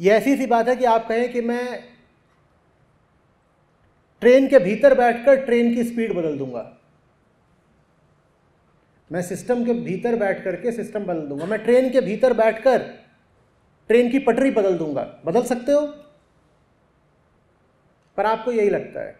ये 0.00 0.10
ऐसी 0.10 0.36
सी 0.36 0.46
बात 0.46 0.68
है 0.68 0.76
कि 0.76 0.84
आप 0.84 1.06
कहें 1.08 1.32
कि 1.32 1.40
मैं 1.40 1.82
ट्रेन 4.20 4.48
के 4.48 4.58
भीतर 4.58 4.94
बैठकर 4.94 5.44
ट्रेन 5.44 5.74
की 5.74 5.84
स्पीड 5.84 6.16
बदल 6.16 6.38
दूँगा। 6.38 6.75
मैं 9.12 9.22
सिस्टम 9.22 9.64
के 9.64 9.72
भीतर 9.72 10.16
बैठ 10.16 10.44
करके 10.44 10.72
सिस्टम 10.72 11.04
बदल 11.04 11.20
दूँगा। 11.20 11.44
मैं 11.46 11.58
ट्रेन 11.58 11.90
के 11.90 12.00
भीतर 12.00 12.32
बैठकर 12.32 12.78
ट्रेन 13.88 14.10
की 14.10 14.18
पटरी 14.18 14.50
बदल 14.50 14.78
दूँगा। 14.78 15.22
बदल 15.26 15.42
सकते 15.42 15.72
हो? 15.72 15.80
पर 18.16 18.26
आपको 18.26 18.52
यही 18.52 18.70
लगता 18.70 19.00
है। 19.00 19.16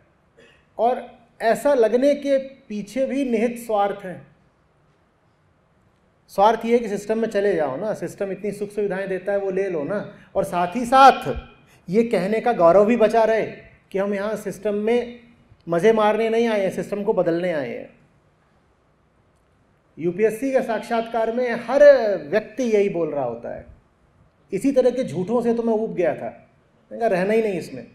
और 0.78 1.18
ऐसा 1.42 1.74
लगने 1.74 2.14
के 2.14 2.38
पीछे 2.38 3.06
भी 3.06 3.24
निहित 3.24 3.58
स्वार्थ 3.58 4.04
है। 4.04 4.26
स्वार्थ 6.28 6.60
ये 6.64 6.78
कि 6.78 6.88
सिस्टम 6.88 7.18
में 7.18 7.28
चले 7.28 7.54
जाओ 7.54 7.76
ना। 7.76 7.94
सिस्टम 7.94 8.32
इतनी 8.32 8.52
सुख 8.52 8.70
सुविधाएँ 8.70 9.08
देता 9.08 9.32
है, 9.32 9.38
वो 9.38 9.50
ले 9.50 9.68
लो 9.68 9.84
ना। 9.84 10.14
और 10.34 10.44
साथ 10.44 10.76
ही 10.76 10.86
साथ 10.86 11.36
ये 11.90 12.04
कहने 12.04 12.40
का 12.40 12.52
गौरव 12.52 12.84
भी 12.84 12.96
बचा 12.96 13.24
रहे 13.24 13.46
कि 13.90 13.98
हम 13.98 14.14
यहाँ 14.14 14.36
सिस्टम 14.36 14.74
में 14.74 15.20
मज़े 15.68 15.92
मारने 15.92 16.28
नहीं 16.28 16.48
आए 16.48 16.60
हैं 16.60 16.70
सिस्टम 16.70 17.04
को 17.04 17.12
बदलने 17.12 17.52
आए 17.52 17.70
हैं। 17.70 17.95
यूपीएससी 19.98 20.52
के 20.52 20.62
साक्षात्कार 20.62 21.32
में 21.32 21.50
हर 21.50 21.82
व्यक्ति 22.28 22.62
यही 22.62 22.88
बोल 22.88 23.10
रहा 23.10 23.24
होता 23.24 23.54
है। 23.54 23.66
इसी 24.52 24.72
तरह 24.72 24.90
के 24.90 25.04
झूठों 25.04 25.42
से 25.42 25.54
तो 25.54 25.62
मैं 25.62 25.74
ऊब 25.74 25.94
गया 25.94 26.14
था। 26.14 26.50
मैंने 26.92 27.08
रहना 27.08 27.32
ही 27.32 27.42
नहीं 27.42 27.58
इसमें। 27.58 27.86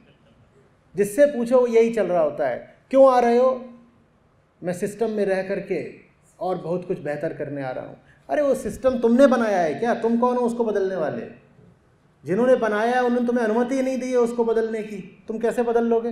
जिससे 0.95 1.25
पूछो, 1.25 1.59
वो 1.59 1.67
यही 1.67 1.93
चल 1.93 2.07
रहा 2.07 2.21
होता 2.21 2.47
है। 2.47 2.75
क्यों 2.89 3.13
आ 3.13 3.19
रहे 3.19 3.37
हो? 3.37 3.73
मैं 4.63 4.73
सिस्टम 4.73 5.09
में 5.09 5.25
रह 5.25 5.43
करके 5.43 5.93
और 6.39 6.57
बहुत 6.57 6.87
कुछ 6.87 6.99
बेहतर 6.99 7.33
करने 7.33 7.63
आ 7.63 7.71
रहा 7.71 7.85
हूँ। 7.85 7.97
अरे, 8.29 8.41
वो 8.41 8.55
सिस्टम 8.55 8.99
तुमने 8.99 9.27
बनाया 9.27 9.57
है 9.57 9.73
क्या? 9.73 9.95
तुम 9.95 10.17
कौन 10.17 10.37
हो 10.37 10.41
उसको 10.41 10.63
बदलने 10.63 10.95
वाले? 10.95 11.25
जिन्होंने 12.25 12.55
बनाया 12.55 12.91
है, 12.91 13.03
उन्होंने 13.03 13.27
तुम्हें 13.27 13.45
अनुमति 13.45 13.75
ही 13.75 13.81
नहीं 13.81 13.99
दी 13.99 14.11
है 14.11 14.17
उसको 14.17 14.45
बदलने 14.45 14.83
की। 14.83 15.25
तुम 15.27 15.37
कैसे 15.37 15.63
बदल 15.63 15.85
लोगे? 15.85 16.11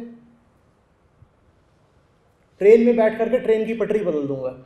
ट्रेन 2.60 2.86
में 2.86 2.98
बैठ 2.98 3.18
करके 3.18 3.40
ट्रेन 3.40 3.66
की 3.66 3.74
पटरी 3.74 4.00
बदल 4.00 4.28
दूँगा। 4.28 4.66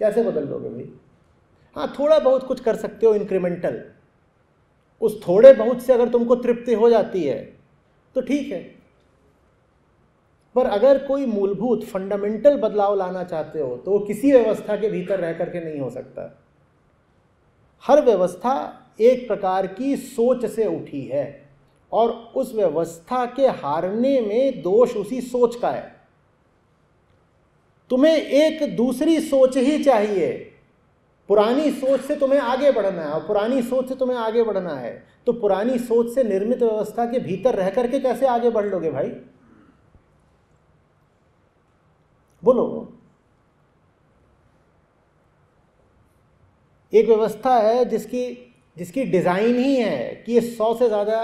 कैसे 0.00 0.22
बदल 0.22 0.48
लोगे 0.48 0.68
भाई? 0.68 0.88
हाँ 1.76 1.92
थोड़ा 1.98 2.18
बहुत 2.18 2.46
कुछ 2.46 2.60
कर 2.60 2.76
सकते 2.76 3.06
हो 3.06 3.14
इंक्रीमेंटल 3.14 3.82
उस 5.02 5.20
थोड़े 5.28 5.52
बहुत 5.52 5.82
से 5.82 5.92
अगर 5.92 6.08
तुमको 6.08 6.36
तृप्ति 6.36 6.74
हो 6.74 6.90
जाती 6.90 7.22
है 7.24 7.38
तो 8.16 8.20
ठीक 8.20 8.52
है। 8.52 8.60
पर 10.56 10.66
अगर 10.66 10.98
कोई 11.06 11.26
मूलभूत 11.26 11.84
फंडामेंटल 11.84 12.56
बदलाव 12.58 12.94
लाना 12.94 13.24
चाहते 13.24 13.60
हो 13.60 13.76
तो 13.76 13.90
वो 13.90 13.98
किसी 13.98 14.32
व्यवस्था 14.32 14.76
के 14.76 14.88
भीतर 14.88 15.20
रह 15.20 15.32
करके 15.32 15.64
नहीं 15.64 15.80
हो 15.80 15.90
सकता। 15.90 16.30
हर 17.84 18.04
व्यवस्था 18.04 18.54
एक 19.00 19.26
प्रकार 19.28 19.66
की 19.66 19.96
सोच 19.96 20.46
से 20.46 20.66
उठी 20.66 21.02
है, 21.02 21.48
और 21.92 22.10
उस 22.36 22.54
व्यवस्था 22.54 23.24
के 23.26 23.46
हारने 23.46 24.20
में 24.20 24.62
दोष 24.62 24.96
उसी 24.96 25.20
सोच 25.20 25.56
का 25.56 25.70
है। 25.70 25.95
तुम्हें 27.90 28.16
एक 28.16 28.76
दूसरी 28.76 29.18
सोच 29.20 29.56
ही 29.56 29.82
चाहिए। 29.84 30.32
पुरानी 31.28 31.70
सोच 31.72 32.00
से 32.00 32.16
तुम्हें 32.16 32.40
आगे 32.40 32.70
बढ़ना 32.72 33.02
है 33.02 33.10
और 33.10 33.26
पुरानी 33.26 33.62
सोच 33.62 33.88
से 33.88 33.94
तुम्हें 33.94 34.16
आगे 34.18 34.42
बढ़ना 34.42 34.74
है। 34.74 34.92
तो 35.26 35.32
पुरानी 35.32 35.78
सोच 35.78 36.14
से 36.14 36.24
निर्मित 36.24 36.62
व्यवस्था 36.62 37.04
के 37.06 37.18
भीतर 37.18 37.54
रह 37.54 37.70
करके 37.70 38.00
कैसे 38.00 38.26
आगे 38.26 38.50
बढ़ 38.50 38.66
लोगे 38.66 38.90
भाई? 38.90 39.08
बोलो। 42.42 42.92
एक 46.92 47.06
व्यवस्था 47.06 47.54
है 47.58 47.84
जिसकी 47.84 48.26
जिसकी 48.76 49.04
डिज़ाइन 49.04 49.56
ही 49.56 49.74
है 49.76 50.22
कि 50.26 50.32
ये 50.32 50.40
सौ 50.40 50.74
से 50.74 50.88
ज़्यादा 50.88 51.22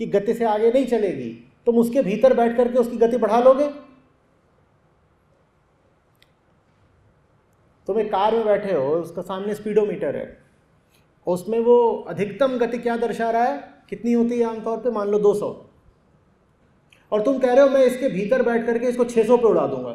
की 0.00 0.06
गति 0.06 0.34
से 0.34 0.44
आगे 0.44 0.70
नहीं 0.72 0.86
चलेगी। 0.86 1.30
तुम 1.66 1.78
उसके 1.78 2.02
भीतर 2.02 2.34
बैठ 2.34 2.56
करके 2.56 2.78
उसकी 2.78 2.96
गति 2.96 3.16
बढ़ा 3.16 3.40
लोगे। 3.40 3.68
तुम 7.88 7.98
एक 8.00 8.10
कार 8.10 8.34
में 8.34 8.44
बैठे 8.44 8.72
हो, 8.72 8.90
उसका 8.92 9.22
सामने 9.22 9.54
स्पीडोमीटर 9.54 10.16
है। 10.16 10.42
उसमें 11.26 11.58
वो 11.60 11.76
अधिकतम 12.08 12.58
गति 12.58 12.78
क्या 12.78 12.96
दर्शा 12.96 13.30
रहा 13.30 13.44
है? 13.44 13.58
कितनी 13.88 14.12
होती 14.12 14.38
है 14.38 14.46
आमतौर 14.46 14.78
पे? 14.78 14.90
मान 14.90 15.08
लो 15.08 15.18
200 15.18 15.48
और 17.12 17.22
तुम 17.22 17.38
कह 17.38 17.52
रहे 17.52 17.64
हो, 17.64 17.70
मैं 17.70 17.84
इसके 17.84 18.08
भीतर 18.08 18.42
बैठ 18.42 18.66
करके 18.66 18.86
इसको 18.86 19.04
600 19.04 19.36
पे 19.36 19.48
उड़ा 19.48 19.66
दूँगा। 19.66 19.92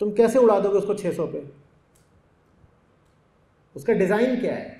तुम 0.00 0.12
कैसे 0.12 0.38
उड़ा 0.38 0.58
दोगे 0.60 0.78
उसको 0.78 0.94
600 0.94 1.26
पे? 1.26 1.42
उसका 3.76 3.92
डिज़ाइन 3.92 4.40
क्या 4.40 4.54
है? 4.54 4.78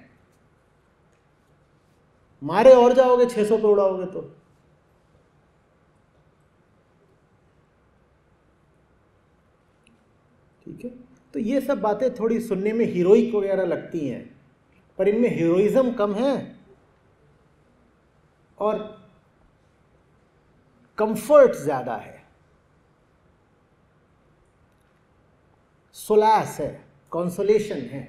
मारे 2.42 2.72
और 2.74 2.92
जाओगे 2.92 3.26
600 3.26 3.56
पे 3.58 3.66
उड़ाओगे 3.66 4.06
तो। 4.06 4.20
ठीक 10.66 10.84
है? 10.84 10.99
तो 11.34 11.38
ये 11.38 11.60
सब 11.60 11.80
बातें 11.80 12.14
थोड़ी 12.14 12.40
सुनने 12.40 12.72
में 12.72 12.84
हीरोइक 12.84 13.34
वगैरह 13.34 13.64
लगती 13.64 14.06
हैं, 14.08 14.22
पर 14.98 15.08
इनमें 15.08 15.28
हीरोइज़म 15.30 15.92
कम 15.92 16.14
है। 16.14 16.34
और 18.58 18.78
कंफर्ट 20.98 21.54
ज़्यादा 21.54 21.94
है। 21.96 22.18
सोलास 25.96 26.56
है 26.60 26.84
कॉन्सोलेशन 27.12 27.80
है। 27.86 28.02